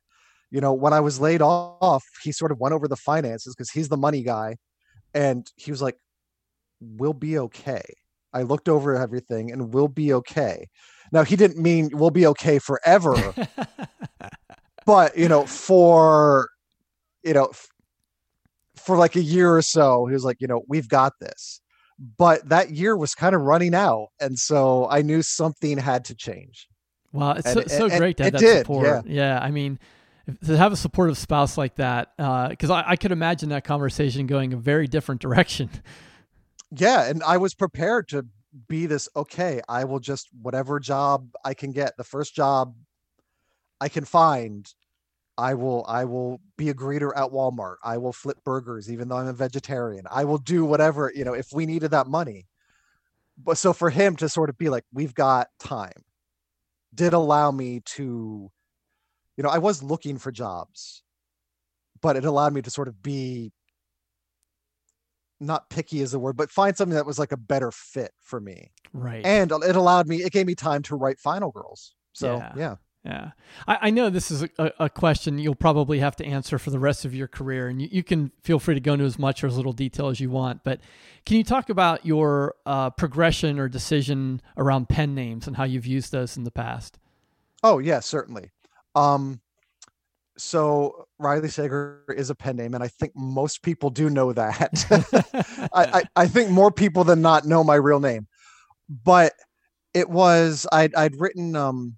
[0.51, 3.71] you know when I was laid off, he sort of went over the finances because
[3.71, 4.57] he's the money guy,
[5.13, 5.97] and he was like
[6.81, 7.83] we'll be okay.
[8.33, 10.67] I looked over everything and we'll be okay.
[11.11, 13.33] Now he didn't mean we'll be okay forever
[14.85, 16.49] but you know for
[17.23, 17.51] you know
[18.77, 21.61] for like a year or so he was like you know we've got this.
[22.17, 26.15] But that year was kind of running out and so i knew something had to
[26.15, 26.67] change.
[27.11, 28.85] Wow it's and, so, so great to have that did, support.
[28.85, 29.01] yeah.
[29.05, 29.77] yeah i mean
[30.45, 34.27] to have a supportive spouse like that, because uh, I, I could imagine that conversation
[34.27, 35.69] going a very different direction.
[36.71, 38.25] Yeah, and I was prepared to
[38.67, 39.09] be this.
[39.15, 42.75] Okay, I will just whatever job I can get, the first job
[43.79, 44.71] I can find,
[45.37, 47.75] I will I will be a greeter at Walmart.
[47.83, 50.05] I will flip burgers, even though I'm a vegetarian.
[50.09, 52.47] I will do whatever you know if we needed that money.
[53.43, 56.03] But so for him to sort of be like, we've got time,
[56.93, 58.51] did allow me to
[59.41, 61.01] you know, I was looking for jobs,
[61.99, 63.51] but it allowed me to sort of be
[65.39, 68.39] not picky is the word, but find something that was like a better fit for
[68.39, 68.69] me.
[68.93, 69.25] Right.
[69.25, 71.95] And it allowed me, it gave me time to write Final Girls.
[72.13, 72.53] So yeah.
[72.55, 72.75] yeah.
[73.03, 73.31] Yeah.
[73.67, 76.77] I, I, know this is a, a, question you'll probably have to answer for the
[76.77, 79.43] rest of your career, and you, you, can feel free to go into as much
[79.43, 80.63] or as little detail as you want.
[80.63, 80.81] But
[81.25, 85.87] can you talk about your uh, progression or decision around pen names and how you've
[85.87, 86.99] used those in the past?
[87.63, 88.51] Oh, yeah, certainly.
[88.95, 89.41] Um,
[90.37, 94.85] so Riley Sager is a pen name, and I think most people do know that.
[95.73, 98.27] I, I, I, think more people than not know my real name,
[98.89, 99.33] but
[99.93, 101.97] it was I'd I'd written um,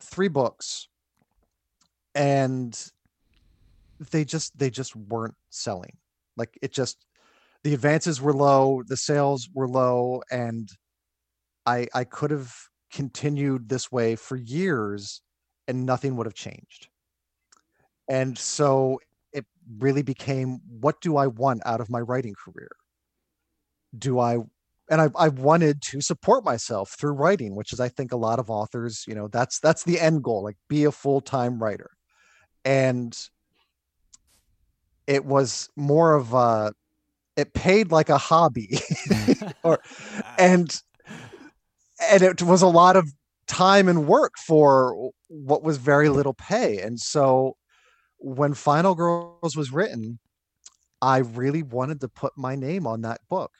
[0.00, 0.88] three books,
[2.14, 2.78] and
[4.10, 5.96] they just they just weren't selling.
[6.36, 7.04] Like it just
[7.62, 10.68] the advances were low, the sales were low, and
[11.66, 12.54] I I could have
[12.92, 15.22] continued this way for years,
[15.70, 16.88] and nothing would have changed
[18.10, 19.00] and so
[19.32, 19.46] it
[19.78, 22.70] really became what do I want out of my writing career?
[23.96, 24.38] Do I
[24.90, 28.40] and I, I wanted to support myself through writing, which is I think a lot
[28.40, 31.90] of authors, you know, that's that's the end goal, like be a full-time writer.
[32.64, 33.16] And
[35.06, 36.72] it was more of a
[37.36, 38.80] it paid like a hobby
[39.62, 39.78] or
[40.36, 40.82] and
[42.02, 43.12] and it was a lot of
[43.50, 47.56] time and work for what was very little pay and so
[48.20, 50.18] when Final Girls was written,
[51.02, 53.52] I really wanted to put my name on that book.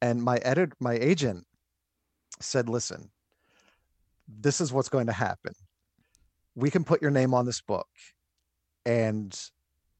[0.00, 1.46] And my edit my agent
[2.40, 3.10] said, listen,
[4.28, 5.54] this is what's going to happen.
[6.54, 7.88] We can put your name on this book.
[8.84, 9.38] And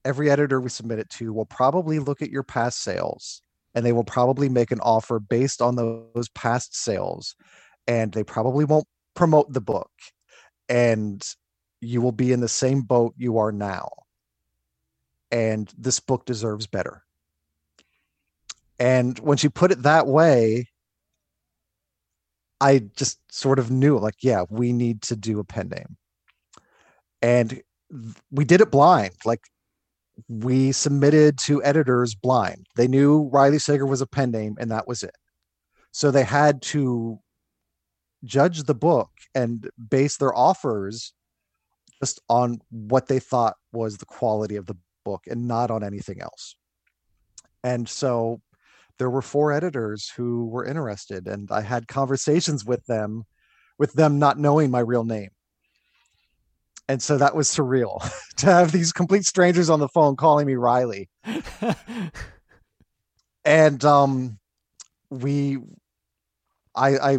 [0.04, 3.40] every editor we submit it to will probably look at your past sales
[3.74, 7.36] and they will probably make an offer based on those past sales.
[7.86, 9.90] And they probably won't promote the book.
[10.68, 11.22] And
[11.80, 13.90] you will be in the same boat you are now.
[15.30, 17.02] And this book deserves better.
[18.78, 20.68] And when she put it that way,
[22.60, 25.96] I just sort of knew, like, yeah, we need to do a pen name.
[27.20, 27.62] And
[28.30, 29.14] we did it blind.
[29.24, 29.40] Like,
[30.28, 32.66] we submitted to editors blind.
[32.76, 35.16] They knew Riley Sager was a pen name, and that was it.
[35.90, 37.18] So they had to
[38.24, 41.12] judge the book and base their offers
[42.00, 46.20] just on what they thought was the quality of the book and not on anything
[46.20, 46.56] else.
[47.64, 48.40] And so
[48.98, 53.24] there were four editors who were interested and I had conversations with them
[53.78, 55.30] with them not knowing my real name.
[56.88, 58.08] And so that was surreal
[58.38, 61.08] to have these complete strangers on the phone calling me Riley.
[63.44, 64.38] and um
[65.10, 65.58] we
[66.74, 67.18] I I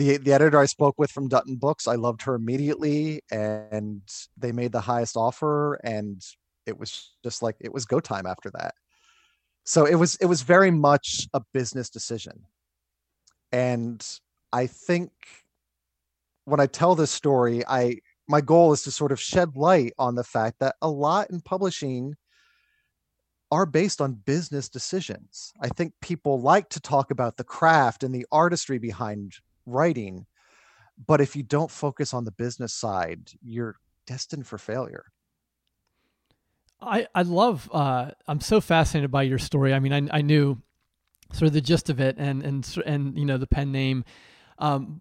[0.00, 4.00] the the editor I spoke with from Dutton Books, I loved her immediately, and
[4.36, 6.22] they made the highest offer, and
[6.66, 8.74] it was just like it was go time after that.
[9.64, 12.46] So it was it was very much a business decision,
[13.52, 14.04] and
[14.54, 15.10] I think
[16.46, 20.14] when I tell this story, I my goal is to sort of shed light on
[20.14, 22.16] the fact that a lot in publishing
[23.52, 25.52] are based on business decisions.
[25.60, 29.34] I think people like to talk about the craft and the artistry behind
[29.70, 30.26] writing
[31.06, 35.04] but if you don't focus on the business side you're destined for failure.
[36.80, 39.72] I i love uh i'm so fascinated by your story.
[39.72, 40.60] I mean i, I knew
[41.32, 44.04] sort of the gist of it and and and you know the pen name.
[44.58, 45.00] Um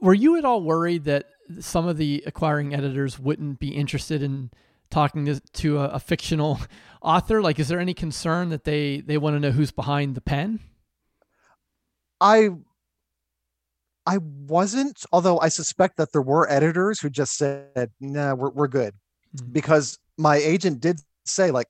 [0.00, 1.26] were you at all worried that
[1.58, 4.50] some of the acquiring editors wouldn't be interested in
[4.90, 6.60] talking to, to a, a fictional
[7.02, 7.42] author?
[7.42, 10.60] Like is there any concern that they they want to know who's behind the pen?
[12.20, 12.50] I
[14.08, 18.66] I wasn't, although I suspect that there were editors who just said, nah, we're, we're
[18.66, 18.94] good.
[19.36, 19.52] Mm-hmm.
[19.52, 21.66] Because my agent did say, like,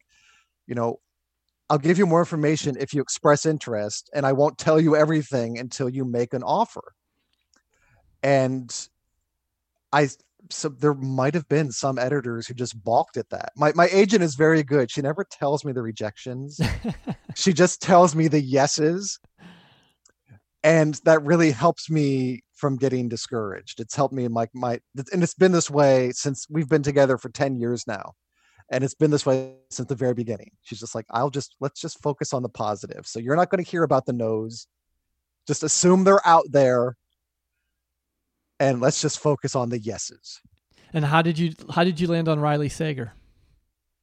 [0.68, 1.00] you know,
[1.68, 5.58] I'll give you more information if you express interest, and I won't tell you everything
[5.58, 6.92] until you make an offer.
[8.22, 8.72] And
[9.92, 10.08] I,
[10.48, 13.50] so there might have been some editors who just balked at that.
[13.56, 14.90] My my agent is very good.
[14.92, 16.60] She never tells me the rejections.
[17.34, 19.18] she just tells me the yeses
[20.62, 23.80] and that really helps me from getting discouraged.
[23.80, 24.80] It's helped me in my my
[25.12, 28.14] and it's been this way since we've been together for 10 years now
[28.70, 30.50] and it's been this way since the very beginning.
[30.62, 33.06] She's just like i'll just let's just focus on the positive.
[33.06, 34.66] So you're not going to hear about the no's.
[35.46, 36.96] Just assume they're out there.
[38.60, 40.40] And let's just focus on the yeses.
[40.92, 43.12] And how did you how did you land on riley sager?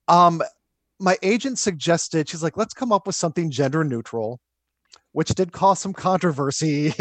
[0.07, 0.41] Um
[0.97, 4.39] my agent suggested she's like let's come up with something gender neutral
[5.15, 6.93] which did cause some controversy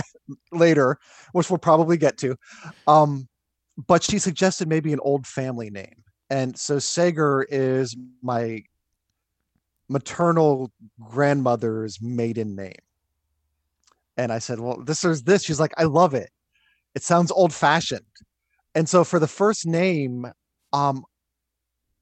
[0.52, 0.98] later,
[1.32, 2.36] which we'll probably get to.
[2.86, 3.26] Um,
[3.86, 6.04] but she suggested maybe an old family name.
[6.28, 8.62] and so Sager is my
[9.88, 12.84] maternal grandmother's maiden name.
[14.18, 15.42] And I said, Well, this is this.
[15.42, 16.28] She's like, I love it.
[16.94, 18.04] It sounds old fashioned.
[18.74, 20.26] And so for the first name,
[20.74, 21.04] um,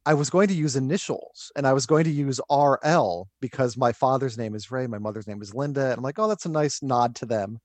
[0.07, 3.93] I was going to use initials and I was going to use RL because my
[3.93, 5.87] father's name is Ray, my mother's name is Linda.
[5.87, 7.59] And I'm like, oh, that's a nice nod to them.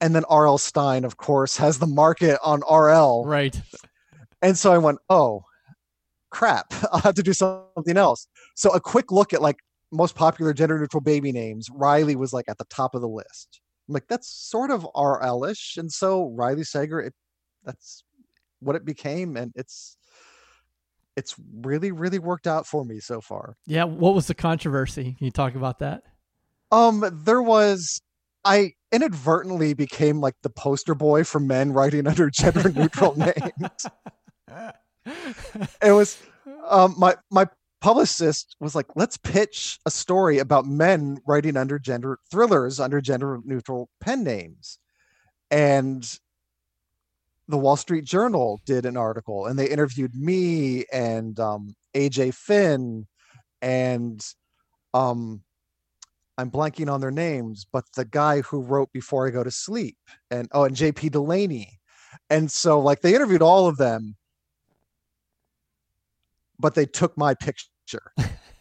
[0.00, 3.24] And then RL Stine, of course, has the market on RL.
[3.24, 3.60] Right.
[4.42, 5.44] And so I went, oh,
[6.30, 8.26] crap, I'll have to do something else.
[8.54, 9.56] So a quick look at like
[9.92, 13.60] most popular gender neutral baby names, Riley was like at the top of the list.
[13.88, 15.76] I'm like, that's sort of RL-ish.
[15.76, 17.14] And so Riley Sager, it,
[17.64, 18.04] that's
[18.60, 19.36] what it became.
[19.36, 19.96] And it's
[21.16, 23.56] it's really, really worked out for me so far.
[23.66, 23.84] Yeah.
[23.84, 25.14] What was the controversy?
[25.18, 26.02] Can you talk about that?
[26.72, 28.00] Um, there was
[28.44, 33.86] I inadvertently became like the poster boy for men writing under gender neutral names.
[35.82, 36.18] it was
[36.68, 37.46] um my my
[37.80, 43.40] publicist was like, let's pitch a story about men writing under gender thrillers under gender
[43.44, 44.78] neutral pen names.
[45.50, 46.06] And
[47.50, 53.06] the Wall Street Journal did an article and they interviewed me and um, AJ Finn
[53.62, 54.24] and
[54.94, 55.42] um,
[56.38, 59.96] I'm blanking on their names, but the guy who wrote Before I Go to Sleep
[60.30, 61.78] and oh, and JP Delaney.
[62.30, 64.16] And so like they interviewed all of them,
[66.58, 68.12] but they took my picture.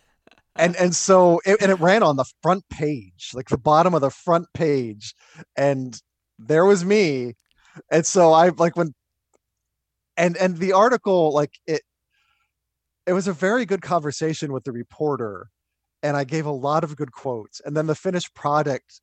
[0.56, 4.02] and and so it, and it ran on the front page, like the bottom of
[4.02, 5.16] the front page,
[5.56, 6.02] and
[6.38, 7.36] there was me.
[7.92, 8.94] And so I like when
[10.18, 11.82] and and the article like it
[13.06, 15.50] it was a very good conversation with the reporter
[16.04, 17.60] and I gave a lot of good quotes.
[17.66, 19.02] And then the finished product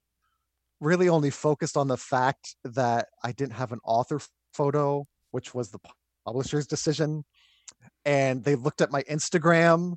[0.81, 4.21] really only focused on the fact that I didn't have an author
[4.53, 5.79] photo, which was the
[6.25, 7.25] publisher's decision.
[8.05, 9.97] And they looked at my Instagram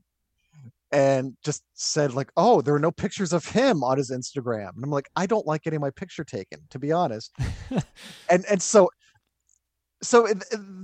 [0.92, 4.84] and just said like, "Oh, there are no pictures of him on his Instagram." And
[4.84, 7.32] I'm like, "I don't like getting my picture taken, to be honest."
[8.30, 8.90] and and so
[10.02, 10.28] so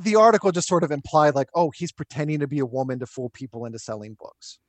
[0.01, 3.05] the article just sort of implied like, "Oh, he's pretending to be a woman to
[3.05, 4.59] fool people into selling books."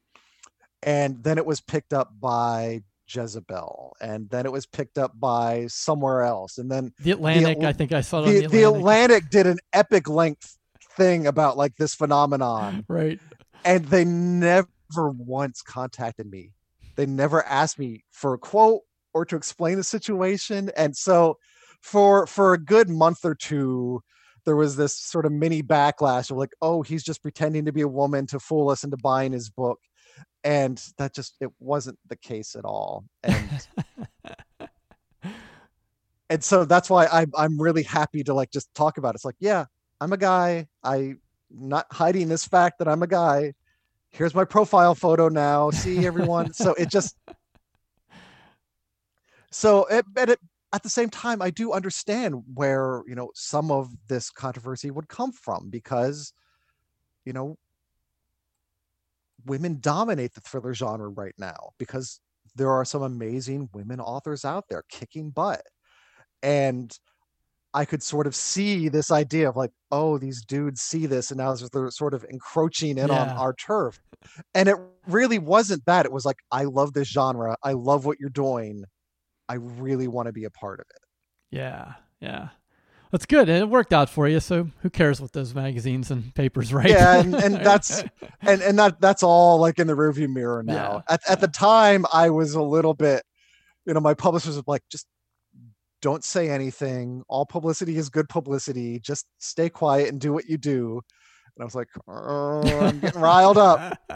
[0.82, 5.66] and then it was picked up by Jezebel, and then it was picked up by
[5.68, 7.60] somewhere else, and then the Atlantic.
[7.60, 8.50] The, I think I saw the, the, Atlantic.
[8.52, 10.56] the Atlantic did an epic length
[10.96, 13.20] thing about like this phenomenon, right?
[13.64, 16.52] And they never once contacted me.
[16.96, 21.38] They never asked me for a quote or to explain the situation, and so
[21.82, 24.02] for for a good month or two
[24.44, 27.82] there was this sort of mini backlash of like oh he's just pretending to be
[27.82, 29.78] a woman to fool us into buying his book.
[30.44, 33.04] And that just it wasn't the case at all.
[33.24, 33.68] And
[36.30, 39.16] and so that's why I'm i'm really happy to like just talk about it.
[39.16, 39.66] It's like yeah
[40.00, 40.68] i'm a guy.
[40.82, 41.20] I'm
[41.50, 43.52] not hiding this fact that i'm a guy
[44.16, 47.16] here's my profile photo now see everyone so it just
[49.50, 50.38] so it, it,
[50.72, 55.08] at the same time i do understand where you know some of this controversy would
[55.08, 56.32] come from because
[57.24, 57.56] you know
[59.44, 62.20] women dominate the thriller genre right now because
[62.54, 65.62] there are some amazing women authors out there kicking butt.
[66.42, 66.96] And
[67.76, 71.36] I could sort of see this idea of like, oh, these dudes see this and
[71.36, 73.20] now they're sort of encroaching in yeah.
[73.20, 74.00] on our turf.
[74.54, 76.06] And it really wasn't that.
[76.06, 77.54] It was like, I love this genre.
[77.62, 78.84] I love what you're doing.
[79.46, 81.02] I really want to be a part of it.
[81.54, 81.92] Yeah.
[82.18, 82.48] Yeah.
[83.12, 84.40] That's good, and it worked out for you.
[84.40, 86.88] So who cares what those magazines and papers write?
[86.88, 88.02] Yeah, and, and that's
[88.42, 91.04] and and that that's all like in the rearview mirror now.
[91.08, 91.32] Yeah, at yeah.
[91.32, 93.22] at the time, I was a little bit,
[93.84, 95.06] you know, my publishers were like, just
[96.02, 97.22] don't say anything.
[97.28, 99.00] All publicity is good publicity.
[99.00, 101.00] Just stay quiet and do what you do.
[101.56, 103.98] And I was like, oh, I'm getting riled up.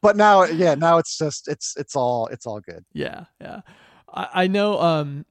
[0.00, 2.84] But now, yeah, now it's just it's it's all it's all good.
[2.92, 3.62] Yeah, yeah.
[4.12, 4.80] I, I know.
[4.80, 5.26] Um,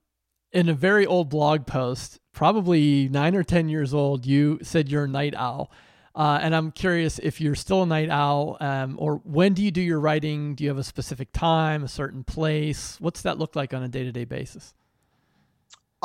[0.51, 5.03] in a very old blog post, probably nine or 10 years old, you said you're
[5.03, 5.69] a night owl.
[6.15, 9.69] Uh, and I'm curious if you're still a night owl, um, or when do you
[9.69, 10.55] do your writing?
[10.55, 12.95] Do you have a specific time, a certain place?
[13.01, 14.73] What's that look like on a day to day basis?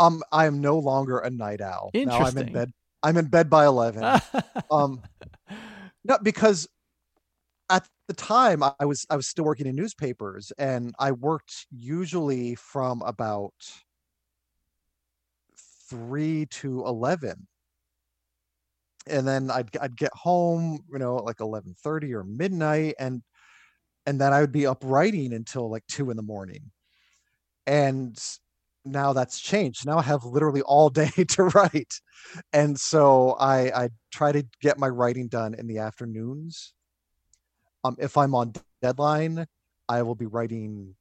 [0.00, 1.90] Um, I am no longer a night owl.
[1.92, 2.20] Interesting.
[2.20, 2.72] Now I'm in bed.
[3.02, 4.20] I'm in bed by eleven.
[4.70, 5.02] um,
[6.04, 6.66] no, because
[7.68, 12.54] at the time I was I was still working in newspapers, and I worked usually
[12.54, 13.52] from about
[15.90, 17.46] three to eleven,
[19.06, 23.22] and then I'd I'd get home, you know, like eleven thirty or midnight, and
[24.06, 26.70] and then I would be up writing until like two in the morning,
[27.66, 28.18] and
[28.84, 29.86] now that's changed.
[29.86, 32.00] Now I have literally all day to write.
[32.52, 36.74] And so I I try to get my writing done in the afternoons.
[37.84, 39.46] Um if I'm on deadline,
[39.88, 40.94] I will be writing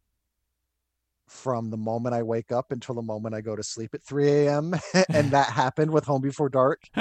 [1.28, 4.30] from the moment I wake up until the moment I go to sleep at 3
[4.30, 4.74] a.m.
[5.14, 6.82] and that happened with Home Before Dark.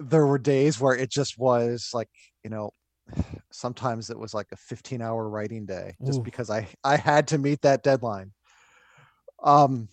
[0.00, 2.10] there were days where it just was like,
[2.42, 2.72] you know,
[3.50, 6.22] sometimes it was like a 15 hour writing day just Ooh.
[6.22, 8.32] because I I had to meet that deadline.
[9.42, 9.88] Um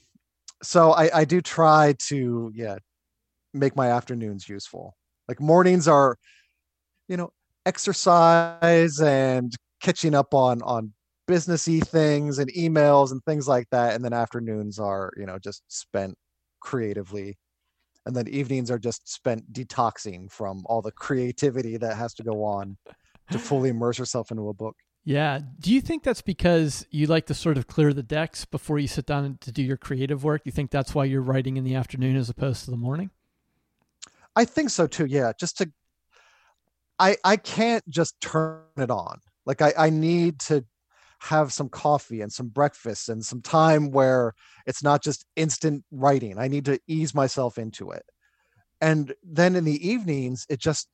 [0.64, 2.78] so I I do try to yeah
[3.54, 4.96] make my afternoons useful.
[5.28, 6.18] Like mornings are
[7.08, 7.32] you know
[7.66, 10.94] exercise and catching up on on
[11.28, 15.64] businessy things and emails and things like that and then afternoons are you know just
[15.68, 16.18] spent
[16.60, 17.38] creatively
[18.06, 22.44] and then evenings are just spent detoxing from all the creativity that has to go
[22.44, 22.78] on
[23.32, 24.76] to fully immerse yourself into a book.
[25.04, 25.40] Yeah.
[25.60, 28.88] Do you think that's because you like to sort of clear the decks before you
[28.88, 30.44] sit down to do your creative work?
[30.46, 33.10] You think that's why you're writing in the afternoon as opposed to the morning?
[34.36, 35.06] I think so too.
[35.06, 35.32] Yeah.
[35.40, 35.72] Just to
[37.00, 39.20] i i can't just turn it on.
[39.46, 40.64] Like i i need to
[41.20, 44.34] have some coffee and some breakfast and some time where
[44.66, 46.38] it's not just instant writing.
[46.38, 48.04] I need to ease myself into it.
[48.82, 50.88] And then in the evenings, it just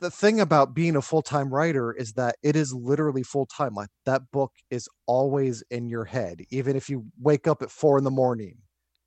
[0.00, 3.74] the thing about being a full-time writer is that it is literally full-time.
[3.74, 7.98] Like that book is always in your head, even if you wake up at four
[7.98, 8.58] in the morning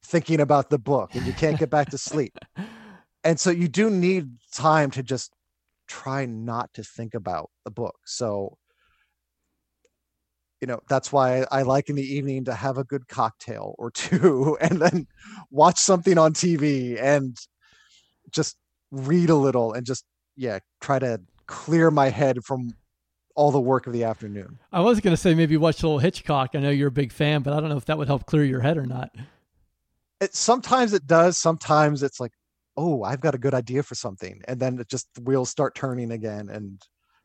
[0.04, 2.38] thinking about the book and you can't get back to sleep.
[3.22, 5.34] And so you do need time to just
[5.90, 7.98] try not to think about the book.
[8.06, 8.58] So
[10.62, 13.92] you know that's why I like in the evening to have a good cocktail or
[13.92, 15.08] two and then
[15.52, 17.38] watch something on TV and
[18.32, 18.58] just
[18.92, 20.06] read a little and just
[20.40, 22.74] yeah try to clear my head from
[23.36, 24.58] all the work of the afternoon.
[24.72, 26.52] I was going to say maybe watch a little Hitchcock.
[26.56, 28.44] I know you're a big fan, but I don't know if that would help clear
[28.44, 29.12] your head or not.
[30.20, 31.38] It sometimes it does.
[31.38, 32.32] Sometimes it's like,
[32.76, 35.76] oh, I've got a good idea for something, and then it just the wheels start
[35.76, 36.82] turning again, and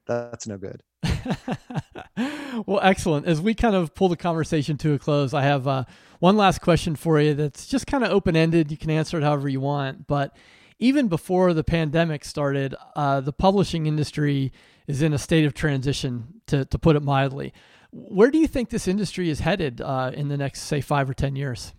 [0.06, 0.80] that's no good.
[2.66, 3.26] well, excellent.
[3.26, 5.84] As we kind of pull the conversation to a close, I have uh,
[6.20, 8.70] one last question for you that's just kind of open ended.
[8.70, 10.06] You can answer it however you want.
[10.06, 10.36] But
[10.78, 14.52] even before the pandemic started, uh, the publishing industry
[14.86, 17.52] is in a state of transition, to, to put it mildly.
[17.90, 21.14] Where do you think this industry is headed uh, in the next, say, five or
[21.14, 21.72] 10 years?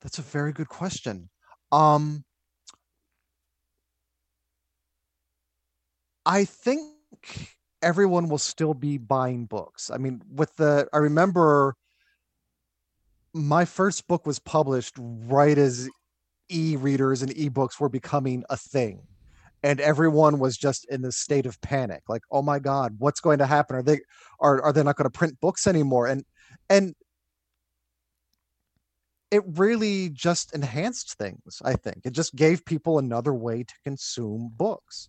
[0.00, 1.28] That's a very good question.
[1.72, 2.24] Um,
[6.26, 6.82] I think
[7.82, 9.90] everyone will still be buying books.
[9.90, 11.74] I mean, with the I remember
[13.32, 15.88] my first book was published right as
[16.50, 19.02] e-readers and e-books were becoming a thing.
[19.62, 23.38] And everyone was just in this state of panic, like, oh my God, what's going
[23.38, 23.76] to happen?
[23.76, 24.00] Are they
[24.40, 26.06] are are they not going to print books anymore?
[26.06, 26.24] And
[26.70, 26.94] and
[29.30, 32.02] it really just enhanced things, I think.
[32.04, 35.08] It just gave people another way to consume books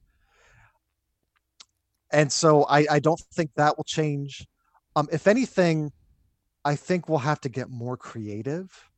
[2.12, 4.48] and so I, I don't think that will change.
[4.96, 5.92] Um, if anything,
[6.66, 8.89] I think we'll have to get more creative.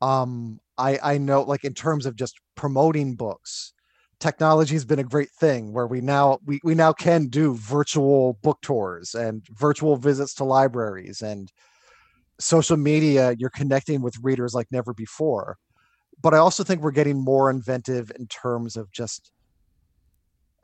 [0.00, 3.72] Um, I I know like in terms of just promoting books,
[4.20, 8.38] technology has been a great thing where we now we, we now can do virtual
[8.42, 11.52] book tours and virtual visits to libraries and
[12.40, 15.56] social media you're connecting with readers like never before
[16.20, 19.30] but i also think we're getting more inventive in terms of just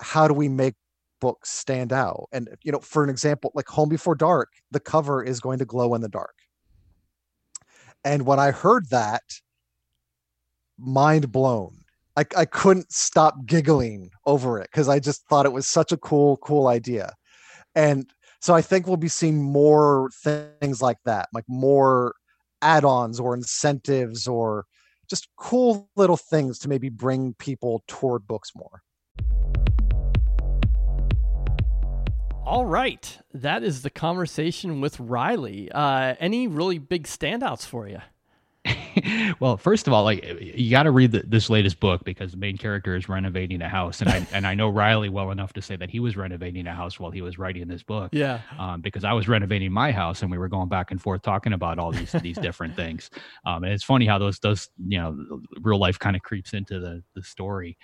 [0.01, 0.75] how do we make
[1.21, 2.29] books stand out.
[2.33, 5.65] And you know, for an example, like Home Before Dark, the cover is going to
[5.65, 6.35] glow in the dark.
[8.05, 9.23] And when I heard that,
[10.79, 11.77] mind blown.
[12.17, 15.97] I, I couldn't stop giggling over it because I just thought it was such a
[15.97, 17.15] cool, cool idea.
[17.75, 22.15] And so I think we'll be seeing more things like that, like more
[22.63, 24.67] add-ons or incentives or
[25.09, 28.83] just cool little things to maybe bring people toward books more.
[32.45, 33.19] All right.
[33.33, 35.71] That is the conversation with Riley.
[35.71, 38.01] Uh, any really big standouts for you?
[39.41, 42.37] well, first of all, like you got to read the, this latest book because the
[42.37, 45.63] main character is renovating a house, and I and I know Riley well enough to
[45.63, 48.11] say that he was renovating a house while he was writing this book.
[48.13, 48.41] Yeah.
[48.59, 51.53] Um, because I was renovating my house, and we were going back and forth talking
[51.53, 53.11] about all these these different things.
[53.47, 55.17] Um, and it's funny how those those you know
[55.61, 57.79] real life kind of creeps into the the story.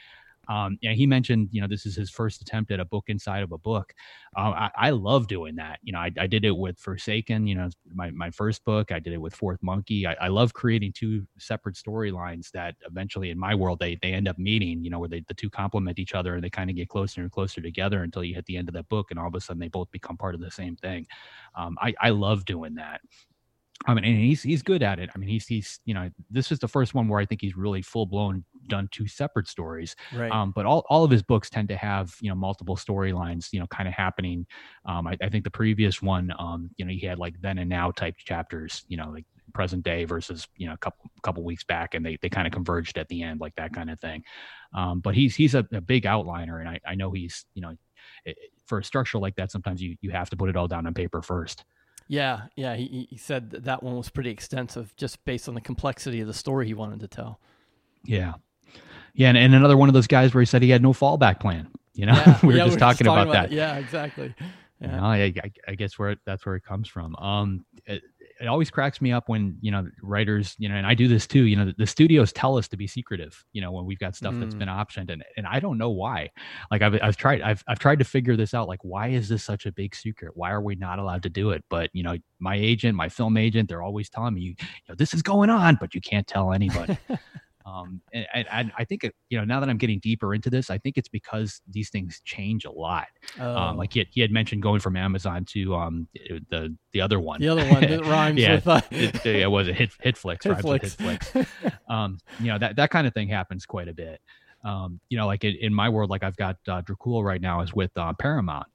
[0.48, 3.42] Um, yeah, he mentioned, you know, this is his first attempt at a book inside
[3.42, 3.92] of a book.
[4.36, 5.78] Um, I, I, love doing that.
[5.82, 8.92] You know, I, I, did it with Forsaken, you know, my, my first book.
[8.92, 10.06] I did it with Fourth Monkey.
[10.06, 14.28] I, I love creating two separate storylines that eventually, in my world, they they end
[14.28, 14.84] up meeting.
[14.84, 17.22] You know, where they, the two complement each other and they kind of get closer
[17.22, 19.40] and closer together until you hit the end of that book, and all of a
[19.40, 21.06] sudden they both become part of the same thing.
[21.54, 23.00] Um, I, I love doing that.
[23.86, 25.10] I mean, and he's he's good at it.
[25.14, 27.56] I mean, he's he's you know, this is the first one where I think he's
[27.56, 29.94] really full blown done two separate stories.
[30.14, 30.30] Right.
[30.30, 33.60] Um, but all all of his books tend to have you know multiple storylines, you
[33.60, 34.46] know, kind of happening.
[34.86, 37.68] Um, I, I, think the previous one, um, you know, he had like then and
[37.68, 41.64] now type chapters, you know, like present day versus you know a couple couple weeks
[41.64, 44.22] back, and they they kind of converged at the end, like that kind of thing.
[44.74, 47.74] Um, but he's he's a, a big outliner, and I I know he's you know,
[48.24, 50.86] it, for a structure like that, sometimes you you have to put it all down
[50.86, 51.64] on paper first.
[52.08, 52.76] Yeah, yeah.
[52.76, 56.26] He, he said that, that one was pretty extensive just based on the complexity of
[56.26, 57.40] the story he wanted to tell.
[58.04, 58.34] Yeah.
[59.14, 59.28] Yeah.
[59.28, 61.68] And, and another one of those guys where he said he had no fallback plan.
[61.94, 63.52] You know, yeah, we were yeah, just we talking, talking, about, about that.
[63.52, 64.34] Yeah, exactly.
[64.38, 64.46] Yeah.
[64.86, 67.16] You know, I, I, I, guess where that's where it comes from.
[67.16, 68.02] Um, it,
[68.40, 71.26] it always cracks me up when you know writers you know and i do this
[71.26, 73.98] too you know the, the studios tell us to be secretive you know when we've
[73.98, 74.40] got stuff mm.
[74.40, 76.30] that's been optioned and, and i don't know why.
[76.70, 79.42] Like I've, I've tried I've, I've tried to figure this out like why is this
[79.42, 80.32] such a big secret?
[80.34, 81.64] Why are we not allowed to do it?
[81.68, 84.54] But you know my agent my film agent they're always telling me you
[84.88, 86.98] know this is going on but you can't tell anybody
[87.66, 90.78] Um, and, and, I think, you know, now that I'm getting deeper into this, I
[90.78, 93.08] think it's because these things change a lot.
[93.40, 93.56] Oh.
[93.56, 97.18] Um, like he had, he had mentioned going from Amazon to um, the the other
[97.18, 97.40] one.
[97.40, 98.68] The other one that rhymes yeah, with.
[98.68, 98.80] Uh...
[98.92, 100.42] it, it was a hit Hitflix.
[100.42, 101.46] Hitflix.
[101.88, 104.20] Um, you know, that, that kind of thing happens quite a bit.
[104.64, 107.60] Um, you know, like in, in, my world, like I've got uh, Dracul right now
[107.60, 108.66] is with uh, Paramount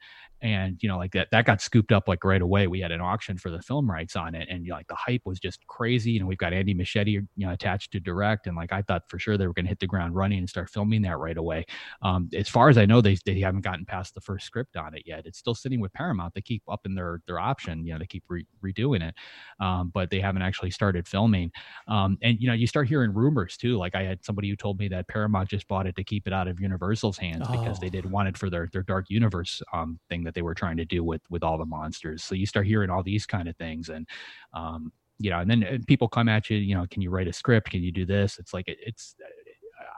[0.41, 2.67] and you know like that that got scooped up like right away.
[2.67, 4.95] We had an auction for the film rights on it and you know, like the
[4.95, 6.17] hype was just crazy.
[6.17, 9.19] And we've got andy muschietti you know attached to direct and like i thought for
[9.19, 11.65] sure they were going to hit the ground running and start filming that right away.
[12.01, 14.95] Um, as far as i know they, they haven't gotten past the first script on
[14.95, 15.25] it yet.
[15.25, 16.33] It's still sitting with paramount.
[16.33, 19.15] They keep up in their their option you know they keep re- redoing it
[19.59, 21.51] um, but they haven't actually started filming.
[21.87, 23.77] Um, and you know you start hearing rumors too.
[23.77, 26.33] Like i had somebody who told me that paramount just bought it to keep it
[26.33, 27.51] out of universal's hands oh.
[27.57, 30.55] because they did want it for their their dark universe um, thing that they were
[30.55, 32.23] trying to do with with all the monsters.
[32.23, 34.07] So you start hearing all these kind of things, and
[34.53, 37.27] um, you know, and then and people come at you, you know, can you write
[37.27, 37.69] a script?
[37.69, 38.39] Can you do this?
[38.39, 39.15] It's like it, it's.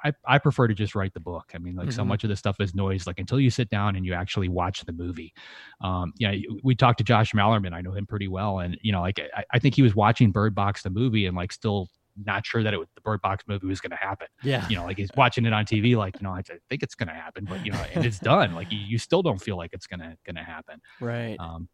[0.06, 1.52] I, I prefer to just write the book.
[1.56, 1.96] I mean, like mm-hmm.
[1.96, 3.08] so much of the stuff is noise.
[3.08, 5.34] Like until you sit down and you actually watch the movie.
[5.82, 7.74] Um, you know, we talked to Josh Malerman.
[7.74, 10.32] I know him pretty well, and you know, like I, I think he was watching
[10.32, 11.90] Bird Box the movie and like still
[12.26, 14.28] not sure that it was, the Bird Box movie was going to happen.
[14.44, 14.68] Yeah.
[14.70, 17.10] You know, like he's watching it on TV, like, you know, I think it's going
[17.10, 18.54] to happen, but you know, and it's done.
[18.56, 20.80] Like you, you still don't feel like it's going to, going to happen.
[21.00, 21.38] Right.
[21.40, 21.68] Um,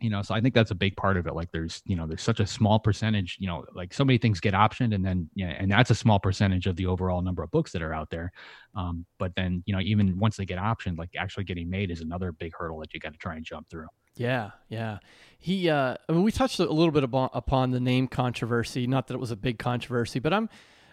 [0.00, 1.34] you know, so I think that's a big part of it.
[1.34, 4.40] Like there's, you know, there's such a small percentage, you know, like so many things
[4.40, 7.50] get optioned and then, yeah, and that's a small percentage of the overall number of
[7.52, 8.32] books that are out there.
[8.74, 12.00] Um, but then, you know, even once they get optioned, like actually getting made is
[12.00, 13.86] another big hurdle that you got to try and jump through.
[14.16, 14.98] Yeah, yeah.
[15.38, 18.86] He, uh, I mean, we touched a little bit about, upon the name controversy.
[18.86, 20.48] Not that it was a big controversy, but I'm,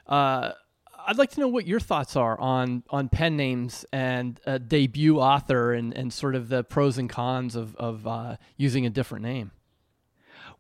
[0.08, 0.52] uh,
[1.08, 5.74] I'd like to know what your thoughts are on on pen names and debut author
[5.74, 9.52] and and sort of the pros and cons of of uh, using a different name.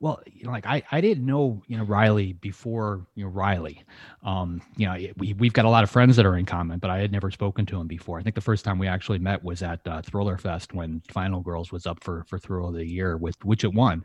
[0.01, 3.85] Well, you know, like I, I didn't know, you know, Riley before, you know, Riley.
[4.23, 6.89] Um, you know, we, we've got a lot of friends that are in common, but
[6.89, 8.17] I had never spoken to him before.
[8.19, 11.41] I think the first time we actually met was at uh, Thriller Fest when Final
[11.41, 14.03] Girls was up for, for Thriller of the Year with, which it won.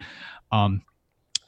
[0.53, 0.82] Um,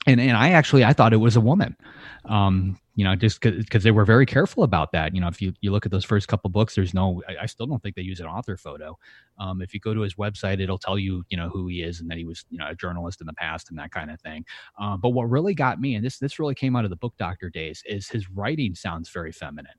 [0.06, 1.76] and, and I actually, I thought it was a woman.
[2.24, 5.14] Um, you know, just because they were very careful about that.
[5.14, 7.46] You know, if you, you look at those first couple books, there's no, I, I
[7.46, 8.98] still don't think they use an author photo.
[9.38, 12.00] Um, if you go to his website, it'll tell you, you know, who he is
[12.00, 14.20] and that he was, you know, a journalist in the past and that kind of
[14.20, 14.44] thing.
[14.80, 17.14] Uh, but what really got me, and this this really came out of the book
[17.18, 19.70] doctor days, is his writing sounds very feminine.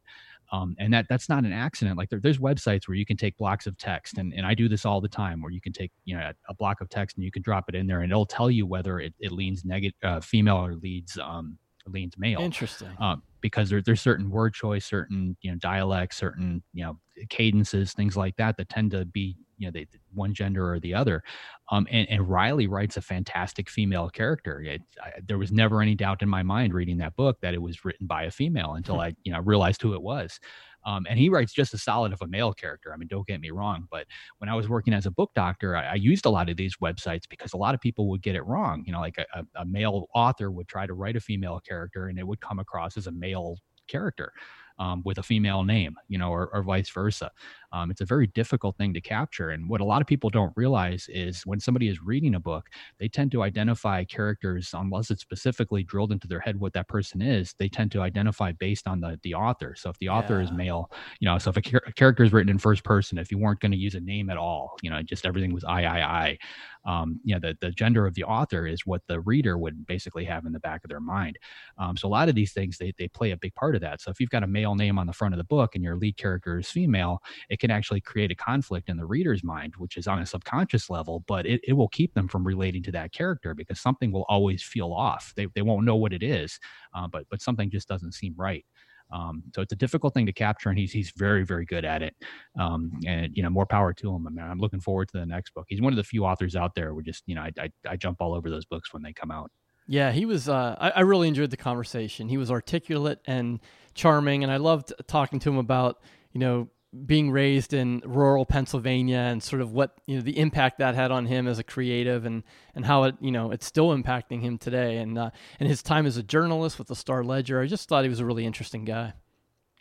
[0.51, 1.97] Um, and that that's not an accident.
[1.97, 4.67] Like there, there's websites where you can take blocks of text, and, and I do
[4.67, 7.17] this all the time, where you can take you know a, a block of text
[7.17, 9.63] and you can drop it in there, and it'll tell you whether it, it leans
[9.63, 12.41] negative, uh, female or leads um, leans male.
[12.41, 12.89] Interesting.
[12.99, 17.93] Um, because there, there's certain word choice, certain you know dialects, certain you know cadences,
[17.93, 21.23] things like that that tend to be you know they, one gender or the other.
[21.71, 24.61] Um, and, and Riley writes a fantastic female character.
[24.61, 27.61] It, I, there was never any doubt in my mind reading that book that it
[27.61, 29.01] was written by a female until hmm.
[29.01, 30.39] I you know realized who it was.
[30.85, 32.93] Um, and he writes just as solid of a male character.
[32.93, 34.05] I mean, don't get me wrong, but
[34.39, 36.75] when I was working as a book doctor, I, I used a lot of these
[36.81, 38.83] websites because a lot of people would get it wrong.
[38.85, 42.17] You know, like a, a male author would try to write a female character and
[42.19, 43.57] it would come across as a male
[43.87, 44.31] character.
[44.79, 47.29] Um, with a female name, you know, or, or vice versa.
[47.71, 49.51] Um, it's a very difficult thing to capture.
[49.51, 52.67] And what a lot of people don't realize is when somebody is reading a book,
[52.97, 57.21] they tend to identify characters, unless it's specifically drilled into their head what that person
[57.21, 59.75] is, they tend to identify based on the, the author.
[59.77, 60.45] So if the author yeah.
[60.45, 63.19] is male, you know, so if a, char- a character is written in first person,
[63.19, 65.63] if you weren't going to use a name at all, you know, just everything was
[65.63, 66.37] I, I, I,
[66.85, 70.25] um, you know, the, the gender of the author is what the reader would basically
[70.25, 71.37] have in the back of their mind.
[71.77, 74.01] Um, so a lot of these things, they, they play a big part of that.
[74.01, 75.95] So if you've got a male name on the front of the book and your
[75.95, 79.97] lead character is female, it can actually create a conflict in the reader's mind, which
[79.97, 83.11] is on a subconscious level, but it, it will keep them from relating to that
[83.11, 85.33] character because something will always feel off.
[85.35, 86.59] They, they won't know what it is,
[86.93, 88.65] uh, but, but something just doesn't seem right.
[89.11, 92.03] Um, so it's a difficult thing to capture, and he's he's very very good at
[92.03, 92.15] it.
[92.59, 94.27] Um, and you know, more power to him.
[94.27, 95.65] I mean, I'm looking forward to the next book.
[95.67, 97.95] He's one of the few authors out there where just you know I, I, I
[97.95, 99.51] jump all over those books when they come out.
[99.87, 100.47] Yeah, he was.
[100.47, 102.29] Uh, I, I really enjoyed the conversation.
[102.29, 103.59] He was articulate and
[103.99, 105.99] charming, and I loved talking to him about
[106.31, 106.69] you know
[107.05, 111.11] being raised in rural Pennsylvania and sort of what you know the impact that had
[111.11, 112.43] on him as a creative and
[112.73, 115.29] and how it you know it's still impacting him today and uh,
[115.59, 118.19] and his time as a journalist with the Star Ledger I just thought he was
[118.19, 119.13] a really interesting guy.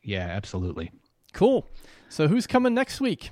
[0.03, 0.91] Yeah, absolutely.
[1.33, 1.67] Cool.
[2.09, 3.31] So who's coming next week?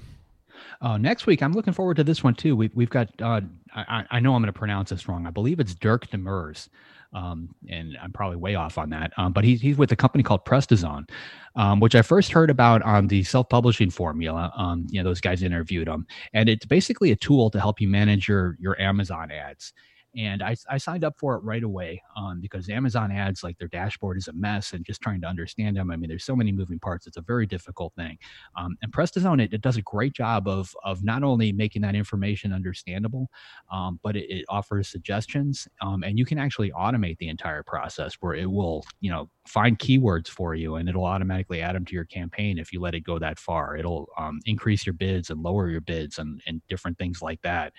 [0.81, 2.55] Uh, next week, I'm looking forward to this one too.
[2.57, 3.41] We've we've got uh,
[3.75, 5.27] I, I know I'm going to pronounce this wrong.
[5.27, 6.69] I believe it's Dirk de Moers
[7.13, 9.13] um, and I'm probably way off on that.
[9.17, 11.09] Um, but he's he's with a company called Prestozon,
[11.55, 14.53] um, which I first heard about on the self-publishing formula.
[14.57, 17.89] Um, you know, those guys interviewed him, and it's basically a tool to help you
[17.89, 19.73] manage your your Amazon ads
[20.17, 23.69] and I, I signed up for it right away um, because Amazon ads, like their
[23.69, 25.91] dashboard is a mess and just trying to understand them.
[25.91, 27.07] I mean, there's so many moving parts.
[27.07, 28.17] It's a very difficult thing.
[28.57, 31.95] Um, and Prestozon, it, it does a great job of, of not only making that
[31.95, 33.29] information understandable,
[33.71, 35.67] um, but it, it, offers suggestions.
[35.83, 39.79] Um, and you can actually automate the entire process where it will, you know, find
[39.79, 43.01] keywords for you and it'll automatically add them to your campaign if you let it
[43.01, 43.77] go that far.
[43.77, 47.73] It'll um, increase your bids and lower your bids and, and different things like that.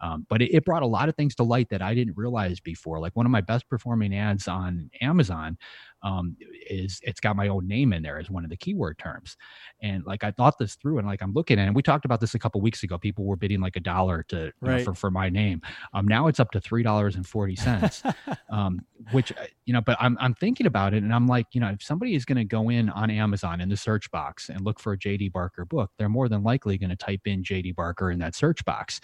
[0.00, 2.60] Um, but it, it, brought a lot of things to light that I didn't realize
[2.60, 3.00] before.
[3.00, 5.56] Like one of my best performing ads on Amazon
[6.02, 6.36] um,
[6.68, 9.36] is it's got my own name in there as one of the keyword terms.
[9.82, 12.04] And like I thought this through, and like I'm looking at, it, and we talked
[12.04, 12.98] about this a couple weeks ago.
[12.98, 14.78] People were bidding like a dollar to right.
[14.78, 15.60] know, for for my name.
[15.92, 18.02] Um, now it's up to three dollars and forty cents.
[18.50, 18.80] um,
[19.12, 21.68] which uh, you know, but I'm I'm thinking about it, and I'm like, you know,
[21.68, 24.78] if somebody is going to go in on Amazon in the search box and look
[24.78, 28.10] for a JD Barker book, they're more than likely going to type in JD Barker
[28.10, 29.00] in that search box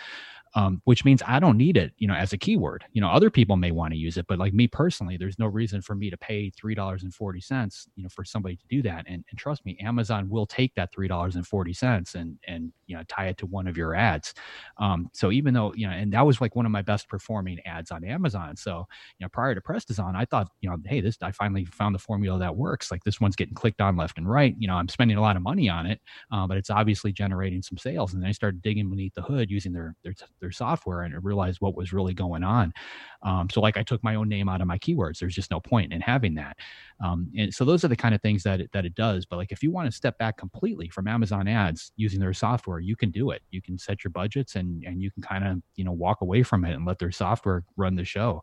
[0.54, 2.84] um, which means I don't need it, you know, as a keyword.
[2.92, 5.46] You know, other people may want to use it, but like me personally, there's no
[5.46, 8.64] reason for me to pay three dollars and forty cents, you know, for somebody to
[8.68, 9.04] do that.
[9.08, 12.72] And, and trust me, Amazon will take that three dollars and forty cents and and
[12.86, 14.34] you know tie it to one of your ads.
[14.78, 17.58] Um, so even though you know, and that was like one of my best performing
[17.66, 18.56] ads on Amazon.
[18.56, 18.86] So
[19.18, 21.98] you know, prior to Prestozon, I thought, you know, hey, this I finally found the
[21.98, 22.90] formula that works.
[22.90, 24.54] Like this one's getting clicked on left and right.
[24.58, 26.00] You know, I'm spending a lot of money on it,
[26.32, 28.14] uh, but it's obviously generating some sales.
[28.14, 31.18] And then I started digging beneath the hood using their their their software and I
[31.18, 32.72] realized what was really going on.
[33.22, 35.18] Um, so like I took my own name out of my keywords.
[35.18, 36.56] There's just no point in having that.
[37.02, 39.24] Um, and so those are the kind of things that it, that it does.
[39.24, 42.80] But like if you want to step back completely from Amazon ads using their software,
[42.80, 43.42] you can do it.
[43.50, 46.42] You can set your budgets and and you can kind of you know walk away
[46.42, 48.42] from it and let their software run the show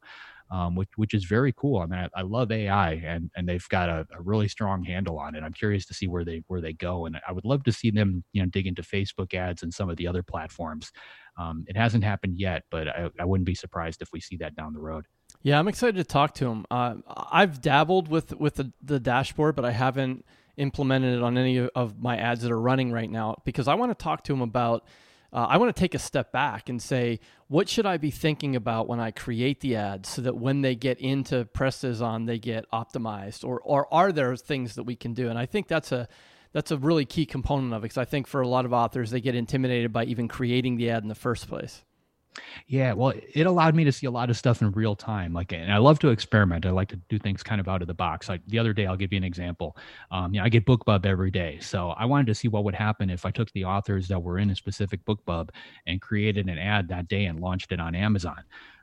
[0.51, 1.79] um, which which is very cool.
[1.79, 5.17] I mean, I, I love AI, and and they've got a, a, really strong handle
[5.17, 5.43] on it.
[5.43, 7.89] I'm curious to see where they where they go, and I would love to see
[7.89, 10.91] them you know dig into Facebook ads and some of the other platforms.
[11.37, 14.55] Um, it hasn't happened yet, but I, I wouldn't be surprised if we see that
[14.55, 15.05] down the road.
[15.41, 16.65] Yeah, I'm excited to talk to him.
[16.69, 20.25] Uh, I've dabbled with with the, the dashboard, but I haven't
[20.57, 23.97] implemented it on any of my ads that are running right now because I want
[23.97, 24.85] to talk to him about
[25.33, 28.55] uh, I want to take a step back and say, what should I be thinking
[28.55, 32.69] about when I create the ads so that when they get into Prestozon, they get
[32.71, 33.45] optimized?
[33.45, 35.29] Or, or are there things that we can do?
[35.29, 36.09] And I think that's a
[36.53, 39.11] that's a really key component of it because I think for a lot of authors,
[39.11, 41.83] they get intimidated by even creating the ad in the first place.
[42.67, 45.33] Yeah, well, it allowed me to see a lot of stuff in real time.
[45.33, 46.65] Like, and I love to experiment.
[46.65, 48.29] I like to do things kind of out of the box.
[48.29, 49.75] Like the other day, I'll give you an example.
[50.11, 52.75] Um, you know, I get BookBub every day, so I wanted to see what would
[52.75, 55.49] happen if I took the authors that were in a specific BookBub
[55.87, 58.41] and created an ad that day and launched it on Amazon.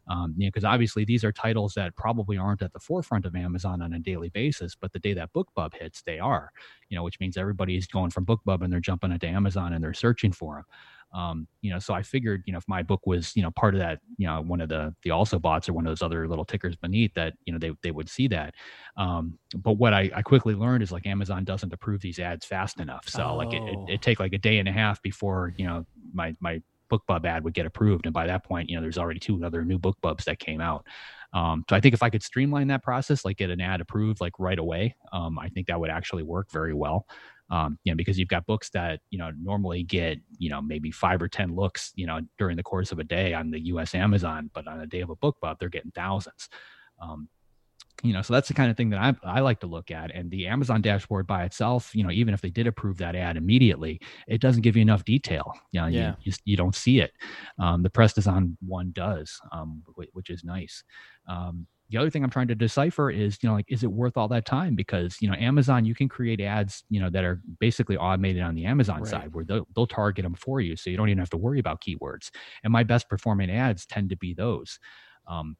[0.08, 3.36] Um, you know, because obviously these are titles that probably aren't at the forefront of
[3.36, 6.50] Amazon on a daily basis, but the day that BookBub hits, they are.
[6.88, 9.94] You know, which means everybody's going from BookBub and they're jumping into Amazon and they're
[9.94, 10.64] searching for them.
[11.12, 13.74] Um, you know, so I figured, you know, if my book was, you know, part
[13.74, 16.28] of that, you know, one of the the also bots or one of those other
[16.28, 18.54] little tickers beneath that, you know, they they would see that.
[18.96, 22.78] Um, but what I, I quickly learned is like Amazon doesn't approve these ads fast
[22.78, 23.08] enough.
[23.08, 23.36] So oh.
[23.36, 26.36] like it, it, it take like a day and a half before, you know, my
[26.40, 29.42] my BookBub ad would get approved, and by that point, you know, there's already two
[29.44, 30.86] other new book BookBubs that came out.
[31.32, 34.20] Um, so I think if I could streamline that process, like get an ad approved
[34.20, 37.06] like right away, um, I think that would actually work very well.
[37.50, 40.90] Um, you know, because you've got books that you know normally get you know maybe
[40.90, 43.94] five or ten looks you know during the course of a day on the U.S.
[43.94, 46.48] Amazon, but on a day of a BookBub, they're getting thousands.
[47.00, 47.28] Um,
[48.02, 50.14] you know so that's the kind of thing that I, I like to look at
[50.14, 53.36] and the amazon dashboard by itself you know even if they did approve that ad
[53.36, 56.14] immediately it doesn't give you enough detail you know yeah.
[56.20, 57.12] you, you, you don't see it.
[57.58, 59.82] Um, the Prestozon one does um,
[60.12, 60.82] which is nice.
[61.28, 64.16] Um, the other thing i'm trying to decipher is you know like is it worth
[64.16, 64.74] all that time?
[64.74, 68.54] Because you know amazon you can create ads you know that are basically automated on
[68.54, 69.06] the amazon right.
[69.06, 71.58] side where they'll, they'll target them for you so you don't even have to worry
[71.58, 72.30] about keywords.
[72.62, 74.78] And my best performing ads tend to be those.
[75.26, 75.56] Um,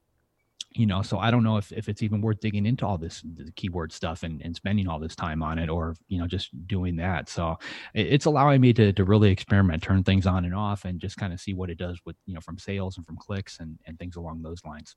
[0.78, 3.22] you know so i don't know if, if it's even worth digging into all this
[3.56, 6.96] keyword stuff and, and spending all this time on it or you know just doing
[6.96, 7.28] that.
[7.28, 7.58] So
[7.94, 11.32] it's allowing me to, to really experiment turn things on and off and just kind
[11.32, 13.98] of see what it does with you know from sales and from clicks and, and
[13.98, 14.96] things along those lines.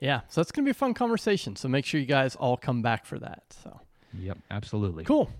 [0.00, 1.56] Yeah so that's going to be a fun conversation.
[1.56, 3.80] So make sure you guys all come back for that so.
[4.18, 5.04] Yep absolutely.
[5.04, 5.30] Cool.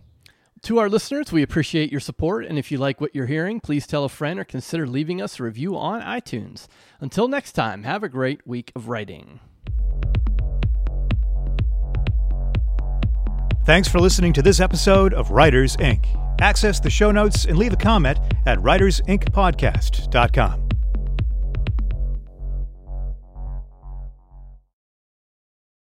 [0.62, 3.86] To our listeners, we appreciate your support, and if you like what you're hearing, please
[3.86, 6.66] tell a friend or consider leaving us a review on iTunes.
[7.01, 9.39] Until next time, have a great week of writing.
[13.68, 16.08] Thanks for listening to this episode of Writers Ink.
[16.40, 20.77] Access the show notes and leave a comment at writersinkpodcast.com.